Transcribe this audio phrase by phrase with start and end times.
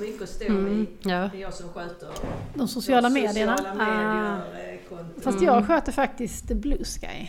[0.00, 0.82] mycket står Mm.
[0.82, 0.86] i.
[1.02, 1.28] Ja.
[1.32, 2.08] Det är jag som sköter
[2.54, 3.56] De sociala de medierna.
[3.56, 5.20] Sociala medier, konton.
[5.22, 5.44] Fast Mm.
[5.54, 7.26] jag sköter faktiskt Blue Sky.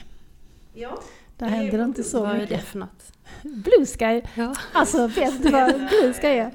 [0.73, 0.99] Ja,
[1.38, 2.63] Där händer det inte så Vad är det mycket.
[2.63, 3.12] för något?
[3.43, 4.55] Blue Sky, Ja.
[4.73, 6.51] alltså vet du vad Blue Sky är?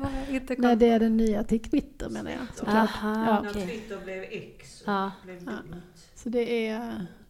[0.59, 2.57] Nej, det är den nya till Twitter menar jag.
[2.57, 2.91] såklart.
[3.03, 3.41] Aha, Ja.
[3.43, 3.67] när.
[3.67, 5.07] Twitter blev X Ja.
[5.21, 5.77] och blev Ja.
[6.15, 6.79] Så det är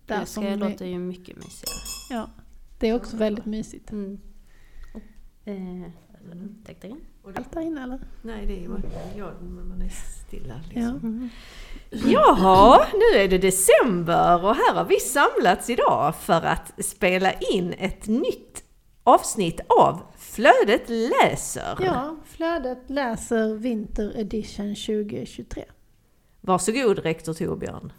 [0.06, 0.42] där Det som...
[0.42, 1.80] ska det- låter ju mycket mysigare.
[2.10, 2.30] Ja,
[2.78, 3.90] det är också väldigt mysigt.
[3.92, 4.20] Mm.
[5.44, 5.90] Eh,
[6.88, 7.00] in.
[7.22, 7.98] Och det, Allt inne eller?
[8.22, 9.88] nej, det är jag när man är
[10.26, 10.54] stilla.
[10.68, 10.82] Liksom.
[10.82, 11.08] Ja.
[11.08, 11.28] Mm.
[11.90, 17.74] Jaha, nu är det december och här har vi samlats idag för att spela in
[17.78, 18.64] ett nytt
[19.04, 21.78] avsnitt av Flödet läser.
[21.80, 25.64] Ja, Flödet läser Vinter Edition 2023.
[26.40, 27.92] Varsågod rektor Torbjörn.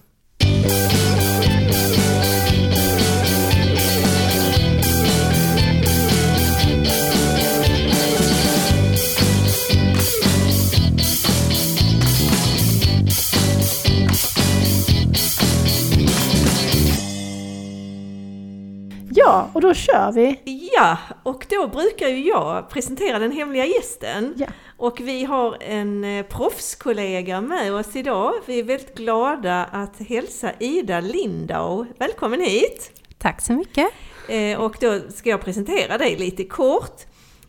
[19.24, 20.42] Ja, och då kör vi!
[20.76, 24.34] Ja, och då brukar ju jag presentera den hemliga gästen.
[24.38, 24.48] Ja.
[24.78, 28.34] Och vi har en eh, proffskollega med oss idag.
[28.46, 31.86] Vi är väldigt glada att hälsa Ida Lindau.
[31.98, 32.92] Välkommen hit!
[33.18, 33.88] Tack så mycket.
[34.28, 37.02] Eh, och då ska jag presentera dig lite kort.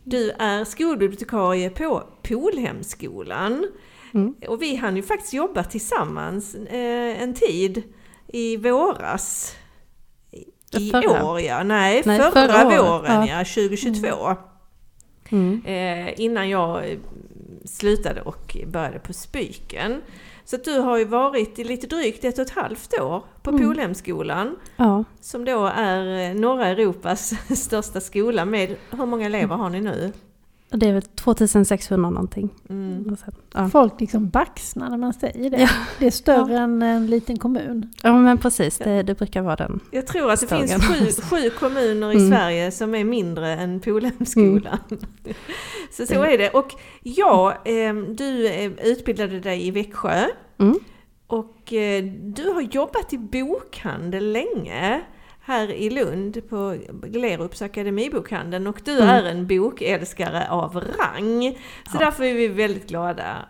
[0.03, 3.67] Du är skolbibliotekarie på Polhemskolan.
[4.13, 4.35] Mm.
[4.47, 7.83] Och vi hann ju faktiskt jobba tillsammans eh, en tid
[8.27, 9.55] i våras.
[10.77, 11.25] I Förra.
[11.25, 13.37] år ja, nej, Nej, förra, förra våren ja.
[13.37, 14.35] ja, 2022.
[15.29, 15.61] Mm.
[15.65, 16.97] Eh, innan jag eh,
[17.65, 20.01] slutade och började på Spyken.
[20.45, 23.67] Så du har ju varit i lite drygt ett och ett halvt år på Mm.
[23.67, 24.55] Polhemskolan.
[24.75, 29.81] Ja, Som då är eh, norra Europas största skola med, hur många elever har ni
[29.81, 30.11] nu?
[30.73, 32.49] Och det är väl 2600 någonting.
[32.69, 33.11] Mm.
[33.11, 33.69] Och sen, ja.
[33.69, 35.57] Folk liksom baxnar när man säger det.
[35.57, 35.69] Ja.
[35.99, 37.89] Det är större än en liten kommun.
[38.03, 39.79] ja men precis, det, det brukar vara den.
[39.91, 40.67] Jag tror att det Stagen.
[40.67, 42.29] finns sju, sju kommuner i Mm.
[42.29, 44.77] Sverige som är mindre än Polhemskolan.
[45.91, 46.49] så så är det.
[46.49, 46.71] Och
[47.03, 50.25] ja, eh, du eh, utbildade dig i Växjö.
[50.59, 50.79] Mm.
[51.27, 55.01] Och eh, du har jobbat i bokhandel länge
[55.45, 59.09] här i Lund på Glerups akademibokhandeln och du Mm.
[59.09, 61.51] är en bokälskare av rang.
[61.91, 61.99] Så Ja.
[61.99, 63.45] därför är vi väldigt glada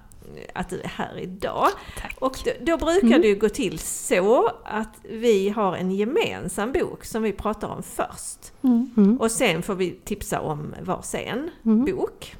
[0.54, 1.68] att du är här idag.
[2.02, 2.16] Tack.
[2.20, 3.22] Och då, då brukar Mm.
[3.22, 7.84] det ju gå till så att vi har en gemensam bok som vi pratar om
[7.84, 8.54] först.
[8.64, 9.18] Mm.
[9.22, 11.86] Och sen får vi tipsa om varsin Mm.
[11.86, 12.36] bok.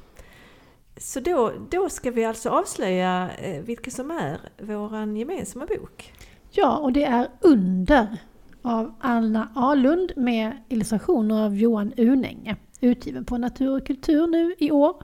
[0.96, 6.12] Så då, då ska vi alltså avslöja eh, vilken som är vår gemensamma bok.
[6.50, 8.16] Ja, och det är Under
[8.64, 12.56] av Anna Alund med illustrationer av Johan Unänge.
[12.80, 14.96] Utgiven på Natur och kultur nu i år.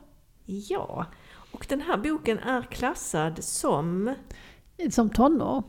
[0.45, 1.07] Ja,
[1.53, 4.15] och den här boken är klassad som,
[4.91, 5.63] Som tonår.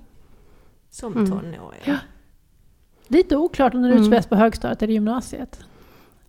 [0.90, 1.30] som Mm.
[1.32, 1.82] tonåring.
[1.86, 1.96] Ja.
[3.08, 4.02] Lite oklart om den Mm.
[4.04, 5.60] utspelas på högstadiet eller gymnasiet.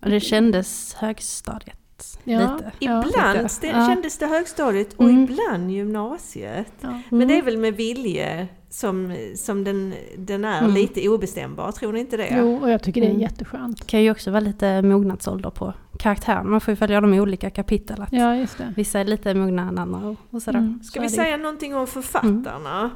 [0.01, 1.77] Och det kändes högstadiet
[2.23, 2.39] Ja.
[2.53, 2.71] lite.
[2.79, 3.03] Ibland
[3.43, 3.57] lite.
[3.61, 3.87] det, Ja.
[3.87, 5.23] kändes det högstadiet och Mm.
[5.23, 6.73] ibland gymnasiet.
[6.81, 6.99] Ja.
[7.09, 7.45] Men det är Mm.
[7.45, 10.73] väl med vilje som, som den, den är Mm.
[10.73, 12.27] lite obestämbar, tror ni inte det?
[12.37, 13.21] Jo, och jag tycker det är Mm.
[13.21, 13.77] jätteskönt.
[13.79, 16.49] Det kan ju också vara lite mognadsålder på karaktären.
[16.49, 18.01] Man får ju följa dem i olika kapitel.
[18.01, 18.73] Att Ja, just det.
[18.77, 20.59] Vissa är lite mogna än andra och, och sådär.
[20.59, 22.89] Mm, Ska så vi säga någonting om författarna?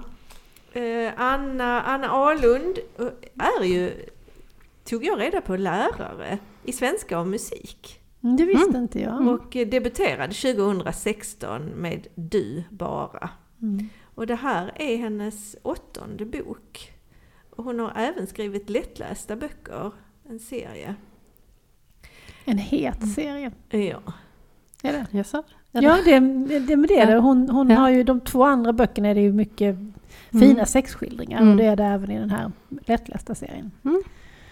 [0.74, 3.06] Eh, Anna, Anna Alund eh,
[3.60, 3.92] är ju,
[4.86, 8.00] tog jag reda på, lärare i svenska och musik.
[8.24, 8.82] Mm, Det visste Mm.
[8.82, 9.28] inte jag.
[9.28, 13.30] Och debuterade 2016 med Du bara.
[14.18, 14.22] Mm.
[14.22, 16.92] Och det här är hennes åttonde bok.
[17.50, 19.92] Och hon har även skrivit lättlästa böcker,
[20.30, 20.96] en serie.
[22.46, 23.52] En het serie.
[23.70, 24.02] Ja.
[24.84, 25.06] Är det?
[25.12, 25.44] Jaså?
[25.72, 26.20] Ja, det,
[26.60, 26.94] det med det.
[27.12, 27.20] Ja.
[27.20, 27.76] Hon, hon Ja.
[27.78, 29.76] har ju de två andra böckerna är det ju mycket
[30.32, 31.52] fina sexskildringar Mm.
[31.52, 32.52] och det är det även i den här
[32.86, 33.72] lättlästa serien.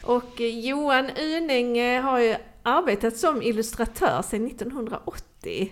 [0.03, 5.71] Och eh, Johan Unänge har ju arbetat som illustratör sedan 1980.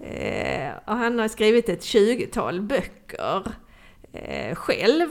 [0.00, 3.52] Eh, och han har skrivit ett 20-tal böcker
[4.12, 5.08] eh, själv.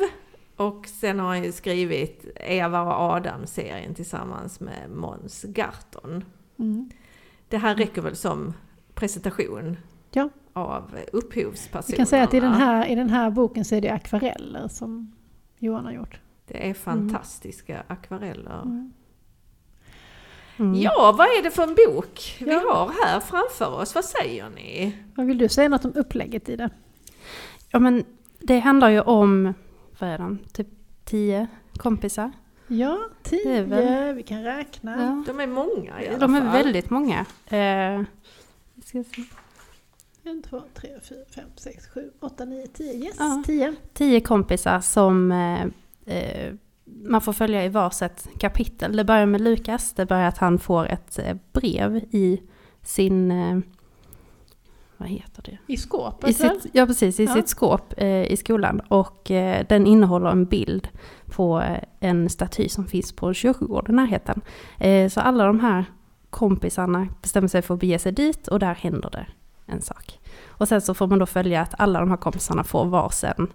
[0.55, 6.25] Och sen har han ju skrivit Eva och Adam-serien tillsammans med Måns Garton.
[6.59, 6.89] Mm.
[7.49, 8.53] Det här räcker väl som
[8.93, 9.77] presentation
[10.11, 10.29] Ja.
[10.53, 11.91] av upphovspersonerna.
[11.91, 14.67] Vi kan säga att i den, här, i den här boken så är det akvareller
[14.67, 15.15] som
[15.59, 16.19] Johan har gjort.
[16.47, 18.61] Det är fantastiska akvareller.
[18.61, 18.93] Mm.
[20.57, 20.75] Mm.
[20.81, 22.59] Ja, vad är det för en bok vi Ja.
[22.59, 23.95] har här framför oss?
[23.95, 24.97] Vad säger ni?
[25.15, 26.69] Vad vill du säga något om upplägget i det?
[27.71, 28.05] Ja men
[28.39, 29.53] det handlar ju om,
[29.99, 30.67] vad är de, typ
[31.03, 31.47] tio
[31.77, 32.31] kompisar.
[32.67, 32.99] Ja,
[33.29, 34.91] Det är tio, väl- vi kan räkna.
[35.01, 35.23] Ja.
[35.33, 36.51] De är många i alla De är fall.
[36.51, 37.19] väldigt många.
[37.47, 38.01] Eh,
[38.85, 39.23] ska se.
[40.23, 42.93] En, två, tre, fyra, fem, sex, sju, åtta, nio, tio.
[42.93, 43.43] Yes, Ja.
[43.45, 43.75] tio.
[43.93, 45.65] Tio kompisar som eh,
[46.15, 46.53] eh,
[46.85, 48.95] man får följa i varsitt kapitel.
[48.97, 52.41] Det börjar med Lukas, det börjar att han får ett eh, brev i
[52.81, 53.31] sin...
[53.31, 53.57] Eh,
[54.97, 55.51] vad heter det?
[55.67, 56.61] I I skåpet väl?
[56.61, 57.33] sitt, ja precis, i Ja.
[57.33, 58.79] sitt skåp eh, i skolan.
[58.79, 60.87] Och eh, den innehåller en bild
[61.25, 64.41] på eh, en staty som finns på en kyrkogård i närheten.
[64.79, 65.85] Eh, så alla de här
[66.29, 69.27] kompisarna bestämmer sig för att bege sig dit och där händer det
[69.65, 70.19] en sak.
[70.47, 73.47] Och sen så får man då följa att alla de här kompisarna får varsin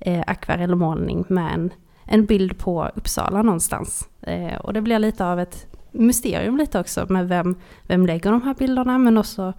[0.00, 1.70] eh, akvarellmålning med en,
[2.12, 4.08] en bild på Uppsala någonstans.
[4.20, 7.56] Eh, och det blir lite av ett mysterium lite också med vem,
[7.86, 9.52] vem lägger de här bilderna men också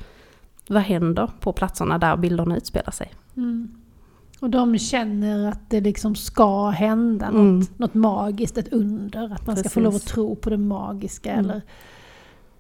[0.68, 3.12] vad händer på platserna där bilderna utspelar sig.
[3.38, 3.72] Mm.
[4.40, 7.60] Och de känner att det liksom ska hända Mm.
[7.60, 9.34] något, något magiskt, ett under.
[9.34, 9.84] Att man ska få Precis.
[9.84, 11.46] lov att tro på det magiska Mm.
[11.46, 11.62] eller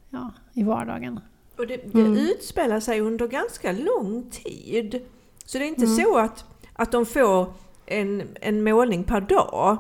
[0.10, 1.20] ja, i vardagen.
[1.58, 2.18] Och det, det Mm.
[2.18, 5.02] utspelar sig under ganska lång tid.
[5.46, 5.96] Så det är inte Mm.
[5.98, 7.54] så att, att de får
[8.02, 9.78] en, en målning per dag.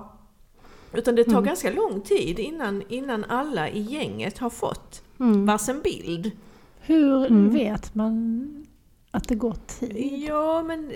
[0.93, 1.43] Utan det tar Mm.
[1.43, 5.45] ganska lång tid innan, innan alla i gänget har fått Mm.
[5.45, 6.31] varsin bild.
[6.81, 7.49] Hur Mm.
[7.53, 8.65] vet man
[9.11, 10.23] att det går tid?
[10.29, 10.91] Ja, men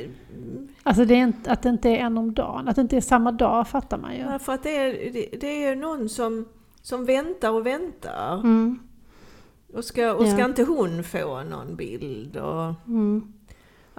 [0.84, 3.02] Alltså det är inte, att det inte är en om dagen, att det inte är
[3.02, 4.20] samma dag fattar man ju.
[4.22, 6.46] ja, för att det är, det, det är någon som,
[6.82, 8.34] som väntar och väntar.
[8.40, 8.80] Mm.
[9.74, 10.46] Och ska, och ska Ja.
[10.46, 12.38] inte hon få någon bild?
[12.38, 13.34] Och, Mm.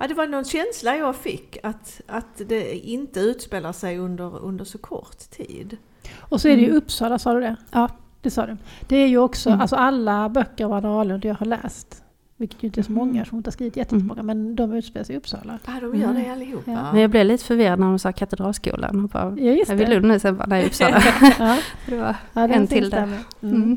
[0.01, 4.65] Ja, det var någon känsla jag fick att, att det inte utspelar sig under, under
[4.65, 5.77] så kort tid.
[6.19, 6.77] Och så är det ju Mm.
[6.79, 7.57] Uppsala, sa du det?
[7.73, 7.89] Ja.
[8.23, 8.57] Det sa du.
[8.89, 9.61] Det är ju också, Mm.
[9.61, 12.03] alltså alla böcker av Anna Ahlund jag har läst,
[12.37, 13.25] vilket ju inte är så många, Mm.
[13.25, 15.59] för hon har skrivit jättemånga, men de utspelar sig i Uppsala.
[15.67, 16.23] Ja, de gör Mm.
[16.23, 16.71] det allihopa.
[16.71, 16.93] Ja.
[16.93, 19.03] Men jag blev lite förvirrad när de sa Katedralskolan.
[19.05, 19.95] Och bara, Ja, just jag vill det.
[19.95, 21.03] Lund nu, sen bara, nej Uppsala.
[21.39, 23.03] Ja, det var, ja, En till där.
[23.03, 23.55] Mm.
[23.55, 23.77] mm.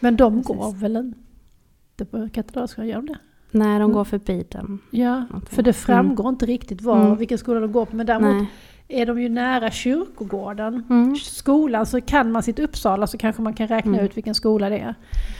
[0.00, 0.56] Men de Precis.
[0.56, 3.18] går väl inte på Katedralskolan, gör de det?
[3.54, 3.92] Nej, de Mm.
[3.92, 4.78] går förbi den.
[4.90, 5.54] Ja, Någonting.
[5.56, 7.16] för det framgår inte riktigt var, Mm.
[7.16, 8.46] vilken skola de går på, men däremot Nej.
[8.88, 10.84] är de ju nära kyrkogården.
[10.90, 11.16] Mm.
[11.16, 14.04] Skolan, så kan man sitt Uppsala så kanske man kan räkna Mm.
[14.04, 14.94] ut vilken skola det är.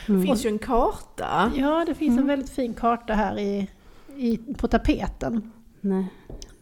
[0.06, 0.22] Det Mm.
[0.26, 1.52] finns ju en karta.
[1.56, 2.26] Ja, det finns en Mm.
[2.26, 3.68] väldigt fin karta här i,
[4.16, 5.50] i, på tapeten.
[5.80, 6.06] Nej,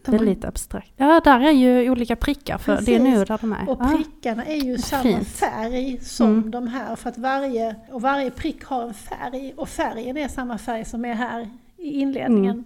[0.05, 0.93] Där man- väldigt abstrakt.
[0.97, 3.01] Ja, där är ju olika prickar för det är Precis.
[3.19, 3.69] nu där de är.
[3.71, 5.29] Och prickarna är ju samma fint.
[5.29, 6.51] färg som Mm.
[6.51, 6.97] de här.
[6.97, 9.55] För att varje, och varje prick har en färg.
[9.57, 12.51] Och färgen är samma färg som är här i inledningen.
[12.53, 12.65] Mm.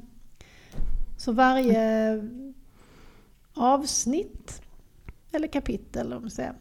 [1.19, 2.23] Så varje
[3.55, 4.63] avsnitt,
[5.33, 6.53] eller kapitel om säger,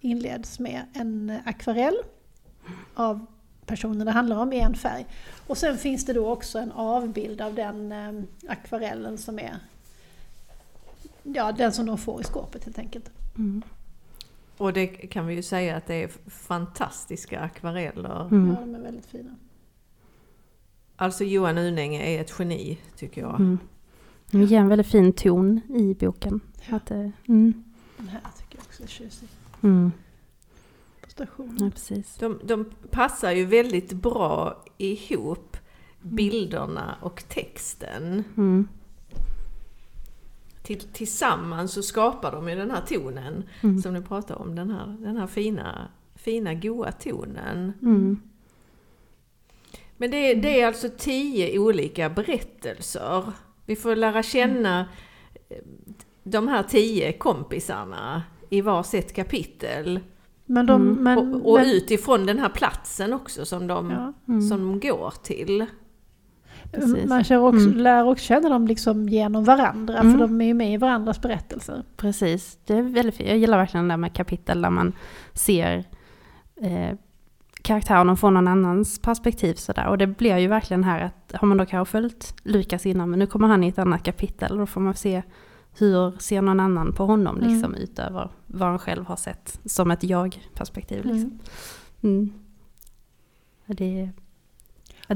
[0.00, 1.96] inleds med en akvarell
[2.94, 3.26] av
[3.66, 5.06] personen det handlar om i en färg.
[5.46, 9.56] Och sen finns det då också en avbild av den eh, akvarellen som är
[11.22, 13.10] ja, den som de får i skåpet helt enkelt.
[13.38, 13.62] Mm.
[14.56, 18.20] Och det kan vi ju säga att det är fantastiska akvareller.
[18.20, 18.48] Mm.
[18.48, 19.36] Ja, de är väldigt fina.
[20.96, 23.40] Alltså Johan Unänge är ett geni, tycker jag.
[23.40, 23.58] Mm.
[24.30, 26.40] Det ger en väldigt fin ton i boken.
[26.70, 27.64] Att det, mm.
[27.96, 29.28] Den här tycker jag också är tjusig.
[29.62, 29.92] Mm.
[31.02, 31.56] På stationen.
[31.60, 32.16] Ja, precis.
[32.16, 35.56] De, de passar ju väldigt bra ihop,
[36.02, 38.24] bilderna och texten.
[38.36, 38.68] Mm.
[40.62, 43.78] Till, tillsammans så skapar de ju den här tonen Mm.
[43.78, 44.54] som du pratar om.
[44.54, 47.72] Den här, den här fina, fina goa tonen.
[47.82, 48.20] Mm.
[49.96, 53.24] Men det är, det är alltså tio olika berättelser.
[53.66, 54.80] Vi får lära känna
[55.48, 55.56] eh,
[56.22, 60.00] de här tio kompisarna i varsitt kapitel.
[60.46, 60.94] Men de, Mm.
[61.04, 64.12] men, och och men, utifrån den här platsen också som de, ja.
[64.28, 64.42] Mm.
[64.42, 65.66] som de går till.
[66.72, 67.08] Precis.
[67.08, 67.78] man känner också, Mm.
[67.78, 70.12] lär också känna dem liksom genom varandra, Mm.
[70.12, 71.82] för de är ju med i varandras berättelser.
[71.96, 73.28] Precis, det är väldigt fint.
[73.28, 74.92] Jag gillar verkligen det där med kapitel där man
[75.32, 75.84] ser
[76.56, 76.96] eh,
[77.62, 79.86] karaktärerna från någon annans perspektiv sådär.
[79.86, 83.18] Och det blir ju verkligen här att har man då kanske följt Lukas innan men
[83.18, 85.22] nu kommer han i ett annat kapitel och då får man se
[85.78, 87.48] hur ser någon annan på honom Mm.
[87.52, 91.04] liksom utöver vad han själv har sett som ett jag-perspektiv.
[91.04, 91.38] Liksom.
[92.02, 92.12] Mm.
[92.16, 92.32] Mm.
[93.66, 94.10] Det,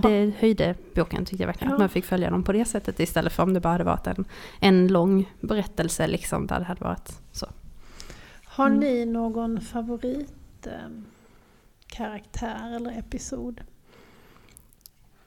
[0.03, 1.69] ja, det höjde boken tyckte jag verkligen.
[1.71, 1.75] Ja.
[1.75, 4.07] Att man fick följa dem på det sättet istället för om det bara hade varit
[4.07, 4.25] en,
[4.61, 7.47] en lång berättelse liksom där det hade varit så.
[8.45, 8.81] Har Mm.
[8.81, 10.73] ni någon favorit eh,
[11.87, 13.61] karaktär eller episod?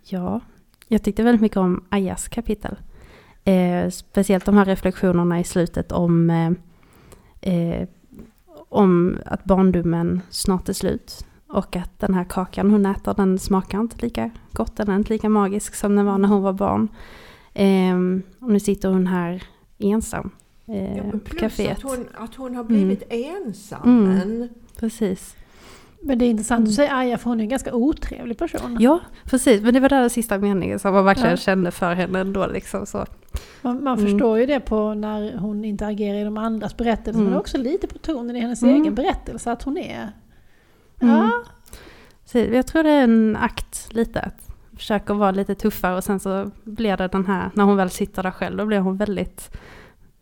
[0.03, 0.41] Ja,
[0.87, 2.75] jag tyckte väldigt mycket om Ajas kapitel.
[3.43, 6.51] Eh, speciellt de här reflektionerna i slutet om, eh,
[7.53, 7.87] eh,
[8.69, 11.25] om att barndomen snart är slut.
[11.49, 15.13] Och att den här kakan hon äter den smakar inte lika gott, den är inte
[15.13, 16.87] lika magisk som den var när hon var barn.
[17.53, 17.95] Eh,
[18.39, 19.43] och nu sitter hon här
[19.77, 20.29] ensam
[20.67, 21.71] eh, Ja, på plus kaféet.
[21.71, 23.81] att hon, att hon har blivit ensam.
[23.83, 24.49] Mm.
[24.79, 25.35] Precis.
[26.01, 28.77] Men det är intressant att säga Aja för hon är en ganska otrevlig person.
[28.79, 29.61] Ja, precis.
[29.61, 31.37] Men det var den sista meningen som man verkligen Ja.
[31.37, 32.47] kände för henne ändå.
[32.47, 33.05] Liksom, så.
[33.61, 34.11] Man, man Mm.
[34.11, 37.31] förstår ju det på när hon interagerar i de andras berättelser, Mm.
[37.31, 38.81] men också lite på tonen i hennes Mm.
[38.81, 40.09] egen berättelse, att hon är...
[41.01, 41.15] Mm.
[42.33, 44.19] Ja, jag tror det är en akt lite.
[44.21, 47.89] Att försöka vara lite tuffare och sen så blir det den här, när hon väl
[47.89, 49.51] sitter där själv, då blir hon väldigt,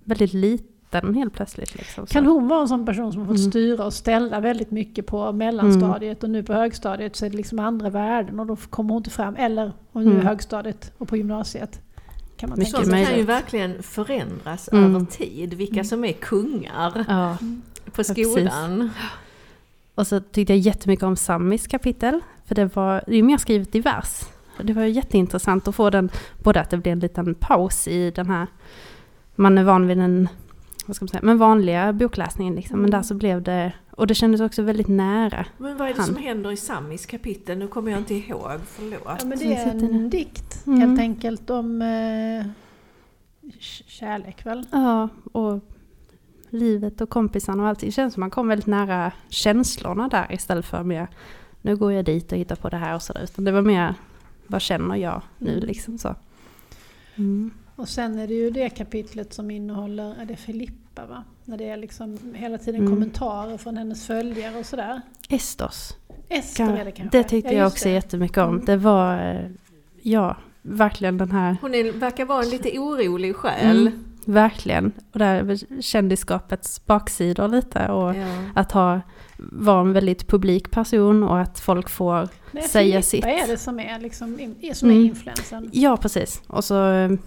[0.03, 1.75] väldigt liten helt plötsligt.
[1.75, 3.51] Liksom, kan hon vara en sån person som har fått Mm.
[3.51, 7.59] styra och ställa väldigt mycket på mellanstadiet och nu på högstadiet så är det liksom
[7.59, 9.35] andra värden och då kommer hon inte fram.
[9.35, 10.25] Eller om nu är Mm.
[10.27, 11.81] högstadiet och på gymnasiet.
[12.37, 14.95] Kan man Sånt kan ju verkligen förändras Mm.
[14.95, 15.85] över tid, vilka Mm.
[15.85, 17.37] som är kungar Ja.
[17.85, 18.27] på precis.
[19.97, 22.19] Och så tyckte jag jättemycket om Samis kapitel.
[22.45, 24.21] För det var det är ju mer skrivet i vers.
[24.59, 26.09] Och Det var ju jätteintressant att få den,
[26.43, 28.47] både att det blev en liten paus i den här,
[29.35, 30.29] man är van vid den,
[30.85, 32.81] vad ska man säga, men vanliga bokläsningen liksom.
[32.81, 35.45] Men där så blev det, och det kändes också väldigt nära.
[35.57, 36.05] Men vad är det Han.
[36.07, 37.57] som händer i Samis kapitel?
[37.57, 39.01] Nu kommer jag inte ihåg, förlåt.
[39.05, 40.79] Ja, men det är en dikt Mm.
[40.79, 42.45] helt enkelt om eh,
[43.87, 44.65] kärlek väl?
[44.71, 45.59] Ja, och
[46.49, 47.79] livet och kompisarna och allt.
[47.79, 51.07] Det känns som man kom väldigt nära känslorna där istället för mer,
[51.61, 53.21] nu går jag dit och hittar på det här och sådär.
[53.23, 53.93] Utan det var mer,
[54.47, 55.65] vad känner jag nu Mm.
[55.65, 56.15] liksom så.
[57.15, 57.51] Mm.
[57.75, 61.23] Och sen är det ju det kapitlet som innehåller, är det Filippa va?
[61.45, 62.93] När det är liksom hela tiden Mm.
[62.93, 65.01] kommentarer från hennes följare och sådär.
[65.29, 65.95] Estos.
[66.29, 67.17] Ester är det kanske?
[67.17, 67.93] Det tyckte Ja, jag också det.
[67.93, 68.49] jättemycket om.
[68.53, 68.65] Mm.
[68.65, 69.49] Det var, eh,
[70.01, 73.87] ja, verkligen den här, Hon är, verkar vara en lite orolig själ.
[73.87, 74.91] mm, verkligen.
[75.11, 78.27] Och där kändisskapets baksidor lite och Ja.
[78.55, 79.01] att ha,
[79.37, 83.25] vara en väldigt publik person och att folk får, Nej, säga sitt.
[83.25, 85.05] är det som är, liksom, är, som är Mm.
[85.05, 85.69] influensen.
[85.73, 86.41] ja precis.
[86.47, 86.75] Och så,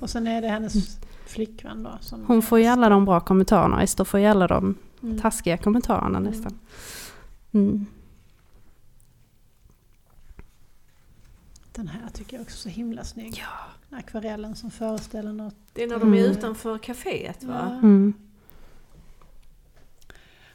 [0.01, 1.91] Och sen är det hennes flickvän då.
[2.01, 5.19] Som hon är får ju alla de bra kommentarerna, Ester får ju alla de Mm.
[5.19, 6.23] taskiga kommentarerna Mm.
[6.31, 6.59] nästan.
[7.53, 7.87] Mm.
[11.73, 13.35] Den här tycker jag också är så himla snygg.
[13.39, 13.47] Ja.
[13.91, 15.55] Akvarellen som föreställer något.
[15.73, 16.31] Det är när de är Mm.
[16.31, 17.69] utanför kaféet va?
[17.71, 17.79] Ja.
[17.79, 18.13] Mm.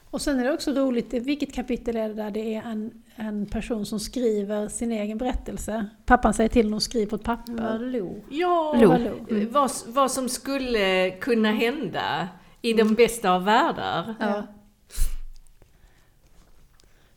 [0.10, 3.04] Och sen är det också roligt, i vilket kapitel är det där det är en,
[3.16, 5.86] en person som skriver sin egen berättelse.
[6.06, 7.80] Pappan säger till honom att skriva på ett papper.
[7.80, 8.16] Lo.
[8.30, 8.88] Ja, Lo.
[8.90, 9.28] Vallo.
[9.30, 12.28] eh, vad, vad som skulle kunna hända
[12.62, 14.16] i den bästa av världar.
[14.20, 14.44] Ja.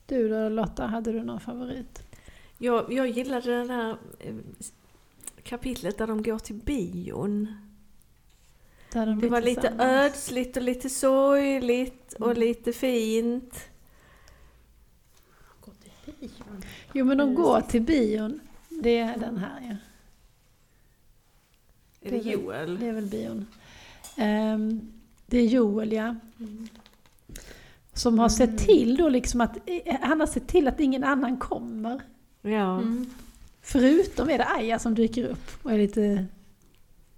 [0.07, 2.03] Du då Lotta, hade du någon favorit?
[2.59, 4.35] Jag, jag gillade den här eh,
[5.49, 7.55] kapitlet där de går till bion.
[8.93, 12.39] Där de Det var lite ödsligt och lite sorgligt och Mm.
[12.41, 13.55] lite fint.
[16.93, 18.41] Jo men de går till bion.
[18.69, 19.77] Det är den här ja.
[22.01, 22.79] Är det Det är väl- Joel?
[22.79, 23.47] Det är väl bion.
[24.17, 24.93] Ehm,
[25.27, 26.15] det är Joel ja.
[27.93, 31.37] Som har sett till då liksom att, eh, han har sett till att ingen annan
[31.37, 32.01] kommer.
[32.43, 32.79] Ja.
[32.79, 33.07] Mm.
[33.73, 36.27] Förutom är det Aja som dyker upp och är lite...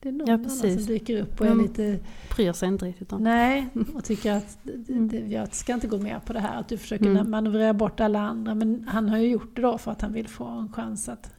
[0.01, 0.75] Det är någon Ja, annan precis.
[0.75, 1.63] som dyker upp och är Mm.
[1.67, 1.99] lite...
[2.37, 3.23] Bryr sig inte riktigt om.
[3.25, 5.31] Nej, och tycker att Mm.
[5.31, 7.31] jag ska inte gå med på det här att du försöker Mm.
[7.31, 8.55] manövrera bort alla andra.
[8.55, 11.35] Men han har ju gjort det då för att han vill få en chans att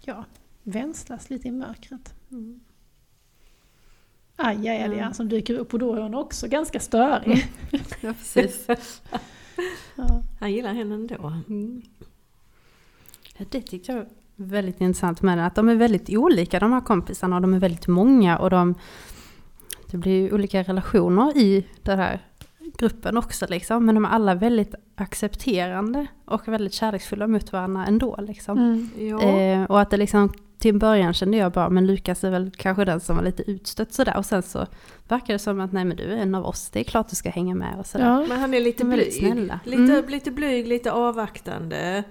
[0.00, 0.24] ja,
[0.62, 2.14] vänslas lite i mörkret.
[2.30, 2.60] Mm.
[4.36, 5.12] Aja är det Ja.
[5.12, 7.46] som dyker upp och då är hon också ganska störig.
[8.00, 8.66] Ja, precis.
[9.96, 10.22] Ja.
[10.40, 11.32] Han gillar henne ändå.
[11.48, 11.82] Mm.
[13.40, 14.06] Ja, det tyckte jag var
[14.36, 17.58] väldigt intressant med den, att de är väldigt olika de här kompisarna och de är
[17.58, 18.74] väldigt många och de,
[19.90, 22.20] det blir ju olika relationer i den här
[22.78, 28.16] gruppen också liksom, men de är alla väldigt accepterande och väldigt kärleksfulla mot varandra ändå
[28.20, 28.58] liksom.
[28.58, 28.90] Mm.
[28.98, 29.22] Ja.
[29.22, 32.50] Eh, och att det liksom, till en början kände jag bara, men Lukas är väl
[32.56, 34.66] kanske den som var lite utstött sådär och sen så
[35.08, 37.16] verkar det som att nej men du är en av oss, det är klart du
[37.16, 38.06] ska hänga med och sådär.
[38.06, 38.24] Ja.
[38.28, 39.12] Men han är lite blyg.
[39.12, 39.60] snälla.
[39.64, 40.08] Lite, Mm.
[40.08, 42.04] lite blyg, lite avvaktande.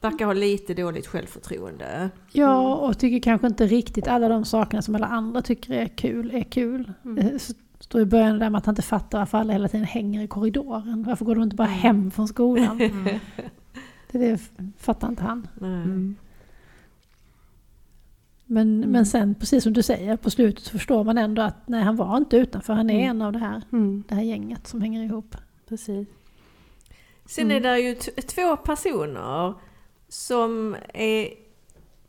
[0.00, 2.10] Verkar ha lite dåligt självförtroende.
[2.32, 6.30] ja, och tycker kanske inte riktigt alla de sakerna som alla andra tycker är kul,
[6.34, 6.92] är kul.
[7.04, 7.14] Mm.
[7.14, 7.38] Det
[7.80, 10.26] står i början där med att han inte fattar varför alla hela tiden hänger i
[10.26, 11.02] korridoren.
[11.02, 11.78] Varför går de inte bara Mm.
[11.80, 12.80] hem från skolan?
[12.80, 13.18] Mm.
[14.10, 14.40] Det, det
[14.78, 15.48] fattar inte han.
[15.60, 15.70] Nej.
[15.70, 16.16] Mm.
[18.50, 18.90] Men, Mm.
[18.90, 21.96] men sen, precis som du säger, på slutet så förstår man ändå att nej, han
[21.96, 22.72] var inte utanför.
[22.74, 23.10] Han är Mm.
[23.10, 24.04] en av det här, Mm.
[24.08, 25.36] det här gänget som hänger ihop.
[25.68, 26.08] Precis.
[27.26, 27.56] Sen Mm.
[27.56, 29.54] är det ju två personer
[30.08, 31.34] som är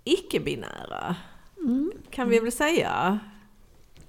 [0.03, 1.15] icke-binära.
[1.57, 1.91] Mm.
[2.09, 3.19] Kan vi väl säga.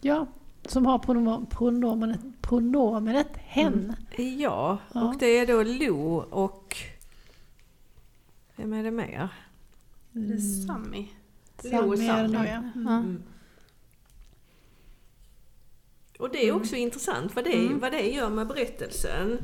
[0.00, 0.26] Ja,
[0.66, 3.94] som har pronom- pronomenet, pronomenet hen.
[4.16, 5.02] Ja, Ja.
[5.08, 6.76] och det är då Lo och...
[8.56, 9.28] Vem är det mer?
[10.12, 11.08] Är det Sami?
[11.64, 12.62] Lo och Sami är det nog, ja.
[12.74, 12.96] Ja.
[12.98, 13.22] Mm.
[16.18, 17.78] Och det är också intressant vad det, Mm.
[17.78, 19.38] vad det gör med berättelsen.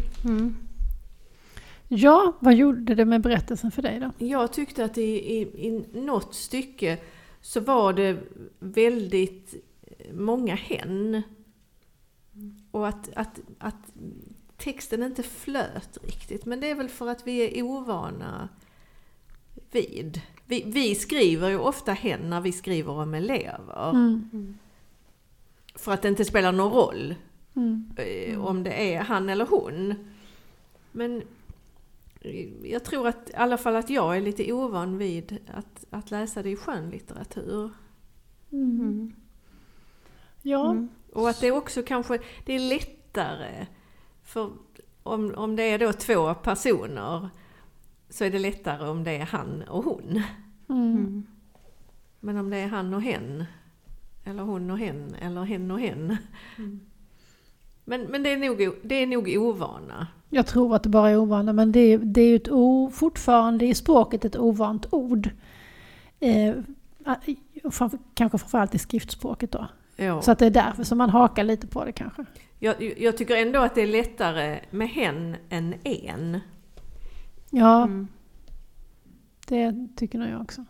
[1.89, 4.27] Ja, vad gjorde det med berättelsen för dig då?
[4.27, 6.99] Jag tyckte att i, i, i något stycke
[7.41, 8.19] så var det
[8.59, 9.55] väldigt
[10.13, 11.23] många hen.
[12.71, 13.93] Och att, att, att
[14.57, 16.45] texten inte flöt riktigt.
[16.45, 18.49] Men det är väl för att vi är ovana
[19.71, 20.21] vid.
[20.47, 23.91] Vi, vi skriver ju ofta hen när vi skriver om elever.
[23.91, 24.59] Mm.
[25.75, 27.15] För att det inte spelar någon roll
[27.57, 27.91] Mm.
[27.97, 29.95] eh, om det är han eller hon.
[30.93, 31.27] Men eh,
[32.63, 36.43] jag tror att i alla fall att jag är lite ovan vid att, att läsa
[36.43, 37.71] det i skönlitteratur.
[38.53, 39.13] Mm.
[40.43, 40.89] Ja, Mm.
[41.13, 43.67] Och att det också kanske det är lättare.
[44.23, 44.51] För
[45.03, 47.29] om, om det är då två personer
[48.09, 50.23] så är det lättare om det är han och hon.
[50.69, 50.97] mm.
[50.97, 51.27] Mm.
[52.21, 53.45] Men om det är han och hen,
[54.25, 56.17] eller hon och hen, eller hen och hen.
[56.59, 56.81] Mm.
[57.89, 60.07] Men, men det, är nog, det är nog ovana.
[60.31, 62.91] jag tror att det bara är ovana, men det är, det är ju ett o,
[62.95, 65.31] fortfarande i språket ett ovant ord.
[66.21, 66.55] Eh,
[67.71, 69.67] framför, kanske framförallt i skriftspråket då.
[69.97, 70.23] Ja.
[70.23, 72.25] Så att det är därför som man hakar lite på det kanske.
[72.59, 76.41] Jag, jag tycker ändå att det är lättare med hen än en.
[77.51, 78.09] Ja, Mm.
[79.49, 80.65] det tycker nog jag också.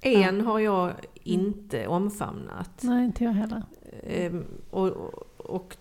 [0.00, 2.80] En har jag inte omfamnat.
[2.82, 3.62] Nej, inte jag heller.
[4.06, 5.76] Ehm, och, och, och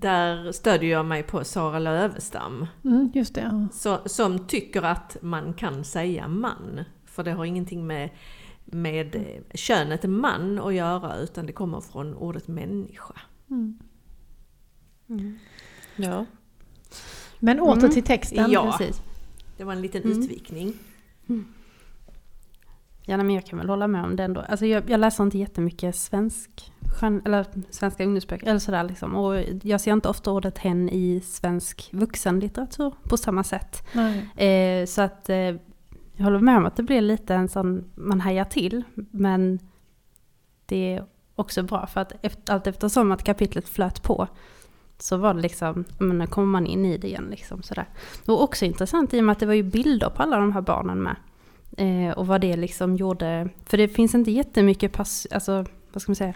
[0.00, 2.66] där stödjer jag mig på Sara Lövestam.
[2.84, 3.68] Mm, just det.
[3.72, 6.80] Så, som tycker att man kan säga man.
[7.04, 8.10] För det har ingenting med,
[8.64, 13.14] med könet man att göra utan det kommer från ordet människa.
[13.50, 13.78] Mm.
[15.08, 15.38] Mm.
[15.96, 16.26] Ja,
[17.38, 17.90] Men åter Mm.
[17.90, 18.50] till texten.
[18.50, 18.76] Ja.
[18.78, 19.02] precis.
[19.56, 20.20] Det var en liten Mm.
[20.20, 20.74] utvikning.
[23.04, 24.40] Ja, men jag kan väl hålla med om det ändå.
[24.40, 29.14] Alltså jag, jag läser inte jättemycket svensk, skön- eller svenska ungdomsböcker eller sådär liksom.
[29.16, 33.82] Och jag ser inte ofta ordet hen i svensk vuxenlitteratur på samma sätt.
[34.36, 35.36] Eh, så att eh,
[36.16, 38.82] jag håller med om att det blir lite en sån, man hajar till.
[39.10, 39.58] Men
[40.66, 41.04] det är
[41.34, 44.28] också bra för att efter, allt eftersom att kapitlet flöt på
[44.98, 47.88] så var det liksom, men nu kommer man in i det igen liksom sådär.
[48.26, 50.60] Och också intressant i och med att det var ju bilder på alla de här
[50.60, 51.16] barnen med.
[51.76, 56.10] Eh, och vad det liksom gjorde, för det finns inte jättemycket pass, alltså vad ska
[56.10, 56.34] man säga,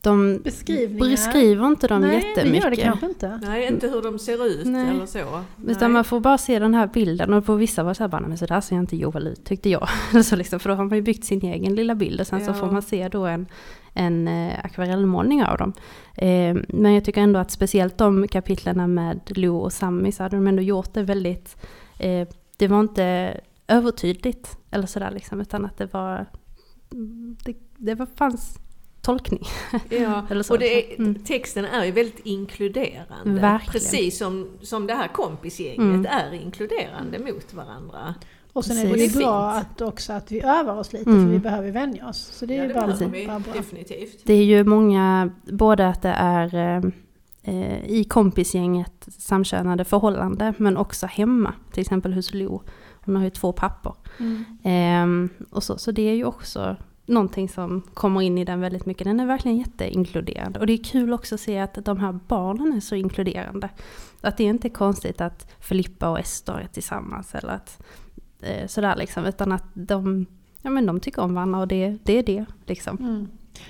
[0.00, 2.52] de beskriver inte dem Nej, jättemycket.
[2.52, 3.40] det gör det kanske inte.
[3.42, 4.88] Nej, inte hur de ser ut Nej.
[4.88, 5.18] eller så.
[5.18, 5.88] Utan Nej.
[5.88, 8.28] man får bara se den här bilden och på vissa var så här bara, "Nej,
[8.28, 9.88] men så där ser inte Joel ut, tyckte jag.
[10.24, 12.50] så liksom, för då har man ju byggt sin egen lilla bild och sen så
[12.50, 12.54] Ja.
[12.54, 13.46] får man se då en,
[13.94, 15.72] en eh, akvarellmålning av dem.
[16.16, 20.36] Eh, men jag tycker ändå att speciellt de kapitlerna med Lo och Sammy så hade
[20.36, 21.56] de ändå gjort det väldigt,
[21.98, 26.26] eh, det var inte övertydligt eller sådär liksom, utan att det var,
[27.44, 28.58] det, det var, fanns
[29.00, 29.42] tolkning.
[29.88, 30.52] Ja, Eller så.
[30.52, 31.14] och det är, Mm.
[31.14, 33.40] texten är ju väldigt inkluderande.
[33.40, 33.72] Verkligen.
[33.72, 36.06] Precis som, som det här kompisgänget Mm.
[36.06, 38.14] är inkluderande mot varandra.
[38.52, 39.16] Och sen är det Precis.
[39.16, 41.24] ju Det är bra att också att vi övar oss lite Mm.
[41.26, 42.18] för vi behöver vänja oss.
[42.18, 43.52] Så det är Ja, ju det bara, vi bara bra.
[43.54, 44.20] definitivt.
[44.24, 46.82] Det är ju många, både att det är eh,
[47.42, 51.54] eh, i kompisgänget samkönade förhållande, men också hemma.
[51.72, 52.62] Till exempel hos Lo.
[53.04, 53.96] Hon har ju två pappor.
[54.18, 54.44] Mm.
[54.62, 58.86] Ehm, och så, så det är ju också någonting som kommer in i den väldigt
[58.86, 59.04] mycket.
[59.04, 60.60] Den är verkligen jätteinkluderande.
[60.60, 63.68] Och det är kul också att se att de här barnen är så inkluderande.
[64.20, 67.82] Att det är inte konstigt att Filippa och Ester är tillsammans eller att
[68.40, 69.24] eh, sådär liksom.
[69.24, 70.26] Utan att de,
[70.62, 72.96] ja, men de tycker om varandra och det, det är det liksom.
[72.96, 73.28] Mm.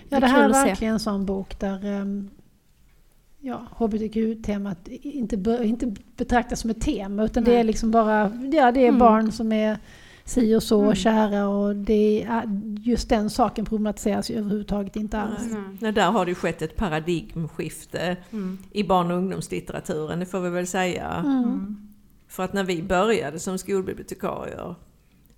[0.08, 2.30] Det Ja, det här är verkligen en sån bok där ehm,
[3.44, 7.60] ja, hbtq-temat inte, inte betraktas som ett tema utan det Nej.
[7.60, 8.98] är liksom bara ja, det är Mm.
[8.98, 9.78] barn som är
[10.24, 10.94] si och så Mm.
[10.94, 15.46] kära och det är, just den saken problematiseras ju överhuvudtaget inte alls.
[15.50, 15.62] Nej.
[15.80, 18.58] Nej, där har det ju skett ett paradigmskifte Mm.
[18.72, 21.12] i barn och ungdomslitteraturen, det får vi väl säga.
[21.24, 21.76] Mm.
[22.28, 24.74] För att när vi började som skolbibliotekarier,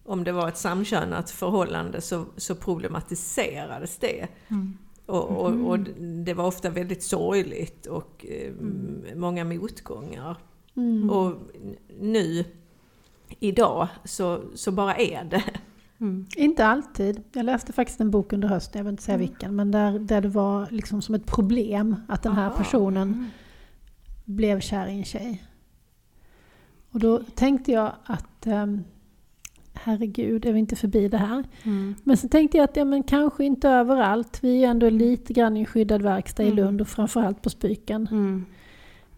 [0.04, 4.26] om det var ett samkönat förhållande så, så problematiserades det.
[4.48, 4.78] Mm.
[5.06, 5.78] Och, och, och
[6.24, 8.52] det var ofta väldigt sorgligt och eh,
[9.16, 10.36] många motgångar.
[10.76, 11.10] Mm.
[11.10, 11.34] Och
[12.00, 12.44] nu,
[13.40, 15.44] idag, så, så bara är det.
[16.00, 16.26] Mm.
[16.36, 17.22] Inte alltid.
[17.32, 19.28] Jag läste faktiskt en bok under hösten, jag vill inte säga Mm.
[19.28, 22.56] vilken, men där, där det var liksom som ett problem att den här Aha.
[22.56, 23.30] personen
[24.24, 25.44] blev kär i en tjej.
[26.90, 28.84] Och då tänkte jag att um,
[29.74, 31.44] herregud, är vi inte förbi det här?
[31.62, 31.94] Mm.
[32.04, 34.38] Men så tänkte jag att ja, men kanske inte överallt.
[34.42, 36.56] Vi är ju ändå lite grann i en skyddad verkstad i Mm.
[36.56, 38.08] Lund och framförallt på Spyken.
[38.10, 38.44] Mm.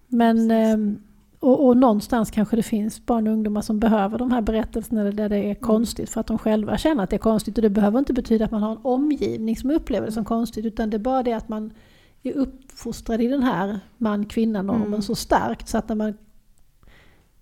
[0.08, 0.98] Men, ehm,
[1.40, 5.28] och, och någonstans kanske det finns barn och ungdomar som behöver de här berättelserna där
[5.28, 5.54] det är Mm.
[5.54, 7.58] konstigt för att de själva känner att det är konstigt.
[7.58, 10.64] Och det behöver inte betyda att man har en omgivning som upplever det som konstigt
[10.66, 11.70] utan det är bara det att man
[12.22, 15.02] är uppfostrad i den här man-kvinna-normen Mm.
[15.02, 16.14] så starkt så att när man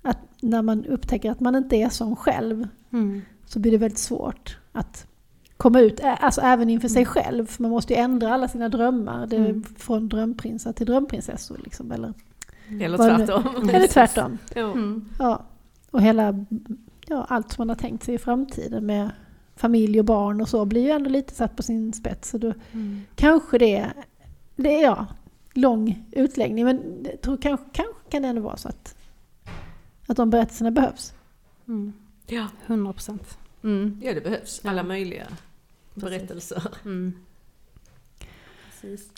[0.04, 3.22] att när man upptäcker att man inte är som själv Mm.
[3.46, 5.06] så blir det väldigt svårt att
[5.56, 7.06] komma ut, alltså även inför sig Mm.
[7.12, 7.46] själv.
[7.46, 9.64] För man måste ju ändra alla sina drömmar, det är Mm.
[9.78, 11.60] från drömprinsar till drömprinsessor.
[11.64, 12.12] Liksom, eller,
[12.80, 13.68] Eller tvärtom.
[13.74, 14.38] eller tvärtom.
[14.54, 14.72] Ja.
[14.72, 15.04] Mm.
[15.18, 15.42] Ja.
[15.90, 16.44] Och hela,
[17.06, 19.10] ja, allt som man har tänkt sig i framtiden med
[19.56, 22.30] familj och barn och så blir ju ändå lite satt på sin spets.
[22.30, 23.00] Så då Mm.
[23.14, 23.86] kanske det,
[24.56, 25.06] det är ja,
[25.54, 26.80] lång utläggning men
[27.12, 28.96] jag tror kanske, kanske kan det ändå vara så att,
[30.06, 31.14] att de berättelserna behövs.
[31.68, 31.92] Mm.
[32.26, 32.46] Ja.
[32.66, 33.38] 100 procent.
[33.62, 34.00] Mm.
[34.04, 34.60] ja, det behövs.
[34.64, 34.70] Ja.
[34.70, 35.26] Alla möjliga
[35.94, 36.62] berättelser.
[36.84, 37.12] Mm.
[38.70, 39.10] Precis.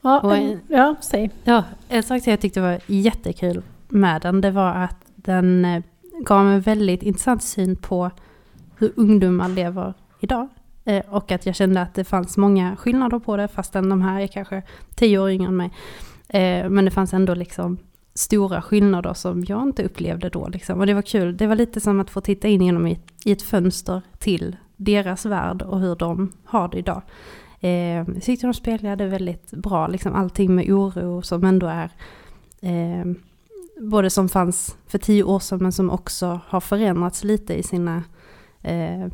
[0.00, 1.30] Ja, Och en, en- ja säg.
[1.44, 5.82] Ja, en sak som jag tyckte var jättekul med den, det var att den eh,
[6.24, 8.10] gav en väldigt intressant syn på
[8.78, 10.48] hur ungdomar lever idag.
[10.84, 14.20] Eh, Och att jag kände att det fanns många skillnader på det, fastän de här
[14.20, 14.62] är kanske
[14.94, 15.70] tio år yngre än mig.
[16.28, 17.78] Eh, Men det fanns ändå liksom
[18.20, 20.48] stora skillnader som jag inte upplevde då.
[20.48, 20.80] Liksom.
[20.80, 21.36] Och det var kul.
[21.36, 25.26] Det var lite som att få titta in genom i, i ett fönster till deras
[25.26, 27.02] värld och hur de har det idag.
[27.60, 31.90] Eh, jag tyckte de spelade väldigt bra, liksom allting med oro som ändå är
[32.60, 33.04] eh,
[33.80, 38.02] både som fanns för tio år sedan men som också har förändrats lite i sina
[38.62, 39.06] eh,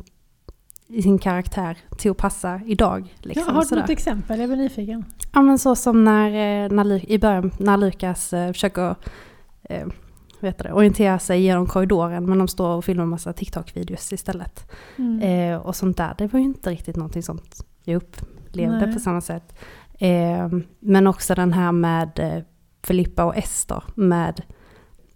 [0.87, 3.15] i sin karaktär till att passa idag.
[3.19, 3.81] Liksom, ja, har du sådär.
[3.81, 4.39] något exempel?
[4.39, 5.05] Jag blir nyfiken.
[5.33, 6.27] Ja men så som när,
[6.65, 8.95] eh, när i början när Lukas eh, försöker
[9.63, 9.87] eh,
[10.41, 14.71] heter det, orientera sig genom korridoren men de står och filmar en massa TikTok-videos istället.
[14.95, 15.21] Mm.
[15.21, 18.93] Eh, och sånt där, det var ju inte riktigt någonting sånt jag upplevde Nej.
[18.93, 19.59] på samma sätt.
[19.99, 22.43] Eh, men också den här med eh,
[22.83, 24.41] Filippa och Ester, med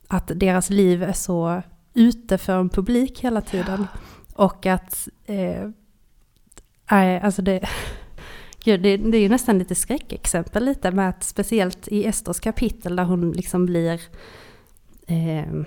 [0.07, 1.61] att deras liv är så
[1.93, 3.87] ute för en publik hela tiden.
[4.33, 5.69] Och att, eh,
[6.91, 7.69] nej, alltså det,
[8.63, 12.95] gud, det, det är ju nästan lite skräckexempel lite med att speciellt i Esters kapitel
[12.95, 14.01] där hon liksom blir
[15.07, 15.63] eh,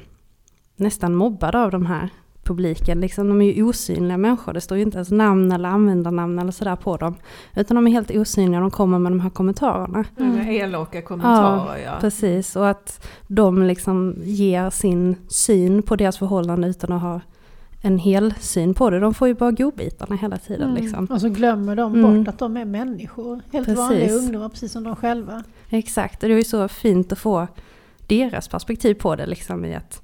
[0.77, 2.09] nästan mobbad av de här
[2.44, 3.00] publiken.
[3.00, 6.53] Liksom, de är ju osynliga människor, det står ju inte ens namn eller användarnamn eller
[6.53, 7.14] sådär på dem.
[7.57, 10.05] Utan de är helt osynliga, de kommer med de här kommentarerna.
[10.18, 10.37] Mm.
[10.37, 11.92] Med elaka kommentarer ja.
[12.00, 17.20] Precis, och att de liksom ger sin syn på deras förhållande utan att ha
[17.87, 19.01] en hel syn på det.
[19.01, 20.70] De får ju bara godbitarna hela tiden.
[20.70, 20.83] Mm.
[20.83, 21.07] Liksom.
[21.07, 22.25] Och så glömmer de Mm.
[22.25, 23.40] bort att de är människor.
[23.53, 23.79] Helt Precis.
[23.79, 25.44] vanliga ungdomar, precis som de själva.
[25.70, 27.47] Exakt, och det är ju så fint att få
[28.07, 29.27] deras perspektiv på det.
[29.27, 30.03] Liksom, i att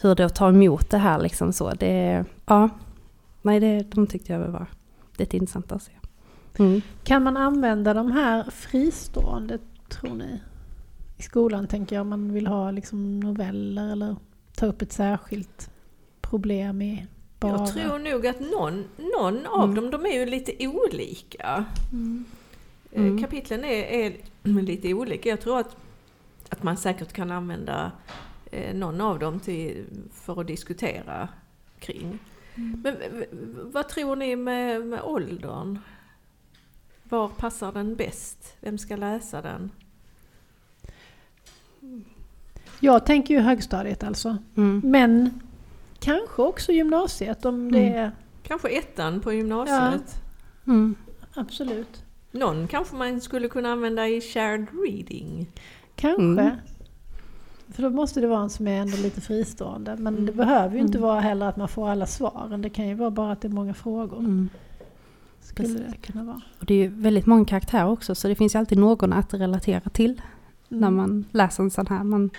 [0.00, 1.18] hur det är att ta emot det här.
[1.20, 1.70] Liksom, så.
[1.70, 2.68] Det, ja,
[3.42, 4.66] nej, det, de tyckte jag var
[5.16, 5.92] lite intressant att se.
[6.58, 6.80] Mm.
[7.04, 10.40] Kan man använda de här fristående, tror ni?
[11.16, 14.16] I skolan tänker jag, om man vill ha liksom noveller eller
[14.56, 15.70] ta upp ett särskilt
[16.32, 17.06] problem i
[17.40, 17.52] bara...
[17.52, 19.74] Jag tror nog att någon, någon av Mm.
[19.74, 21.64] dem, de är ju lite olika.
[22.92, 23.22] Eh, Mm.
[23.22, 24.12] Kapitlen är, är
[24.62, 25.28] lite olika.
[25.28, 25.76] Jag tror att,
[26.48, 27.92] att man säkert kan använda
[28.50, 31.28] eh, någon av dem till, för att diskutera
[31.78, 32.18] kring.
[32.54, 32.80] Mm.
[32.84, 32.96] Men
[33.72, 35.78] vad tror ni med, med åldern?
[37.04, 38.56] Var passar den bäst?
[38.60, 39.70] Vem ska läsa den?
[42.80, 44.36] Jag tänker ju högstadiet alltså.
[44.56, 44.82] Mm.
[44.84, 45.40] Men
[46.02, 47.98] kanske också gymnasiet om det Mm.
[47.98, 48.10] är...
[48.42, 50.20] Kanske ettan på gymnasiet?
[50.66, 50.94] Mm.
[51.34, 52.04] Absolut.
[52.30, 55.46] Någon kanske man skulle kunna använda i shared reading?
[55.96, 56.22] Kanske.
[56.42, 56.56] Mm.
[57.68, 59.96] För då måste det vara en som är ändå lite fristående.
[59.96, 60.36] Men det Mm.
[60.36, 61.08] behöver ju inte Mm.
[61.08, 62.62] vara heller att man får alla svaren.
[62.62, 64.18] Det kan ju vara bara att det är många frågor.
[64.18, 64.48] Mm.
[65.40, 66.40] Skulle det kunna vara.
[66.60, 69.34] Och det är ju väldigt många karaktärer också så det finns ju alltid någon att
[69.34, 70.22] relatera till
[70.68, 72.04] när man läser en sån här.
[72.04, 72.30] Man,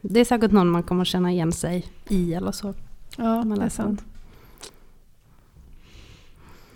[0.00, 2.74] det är säkert någon man kommer känna igen sig i eller så.
[3.16, 4.04] Ja, man det är läser sant.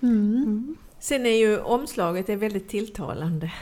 [0.02, 0.36] Mm.
[0.36, 0.76] Mm.
[0.98, 3.52] Sen är ju omslaget är väldigt tilltalande.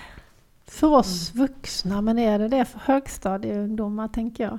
[0.66, 4.58] För oss vuxna, men är det det för högstadieungdomar tänker jag?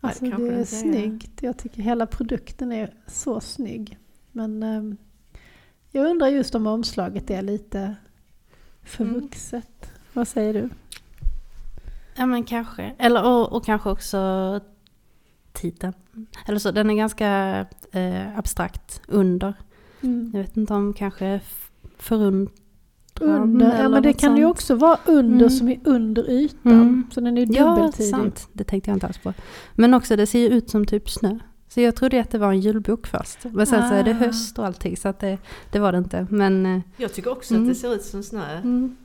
[0.00, 0.80] Alltså kanske det det är inte är.
[0.80, 1.42] snyggt.
[1.42, 3.98] Jag tycker hela produkten är så snygg.
[4.32, 4.96] Men ehm,
[5.90, 7.96] jag undrar just om omslaget är lite
[8.82, 9.20] för Mm.
[9.20, 9.92] vuxet.
[10.12, 10.68] Vad säger du?
[12.16, 12.94] Ja men kanske.
[12.98, 14.60] Eller, och, och kanske också
[15.62, 15.92] titeln.
[16.46, 17.28] Eller så, den är ganska
[17.92, 19.54] eh, abstrakt under.
[20.00, 20.30] Mm.
[20.34, 21.40] Jag vet inte om kanske
[21.98, 22.48] förundran
[23.20, 24.54] Under, ja eller men det kan det ju sånt.
[24.56, 25.50] också vara under Mm.
[25.50, 26.72] som är under ytan.
[26.72, 27.06] Mm.
[27.14, 28.10] Så den är ju Ja, dubbeltydig.
[28.10, 28.48] sant.
[28.52, 29.32] Det tänkte jag inte alls på.
[29.74, 31.38] Men också det ser ju ut som typ snö.
[31.68, 33.38] Så jag trodde att det var en julbok först.
[33.44, 34.14] Men sen så är det Ah.
[34.14, 35.38] höst och allting så att det,
[35.72, 36.26] det var det inte.
[36.30, 37.62] Men eh, Jag tycker också Mm.
[37.64, 38.56] att det ser ut som snö.
[38.58, 38.96] mm,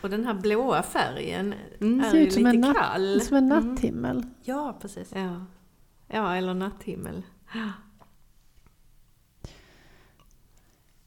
[0.00, 2.00] Och den här blåa färgen Mm.
[2.00, 3.20] är Ser ju ut som lite en natt- kall.
[3.20, 3.68] Som en Mm.
[3.68, 4.22] natthimmel.
[4.44, 5.08] ja precis.
[5.14, 5.36] Ja.
[6.14, 7.22] Ja, eller natthimmel.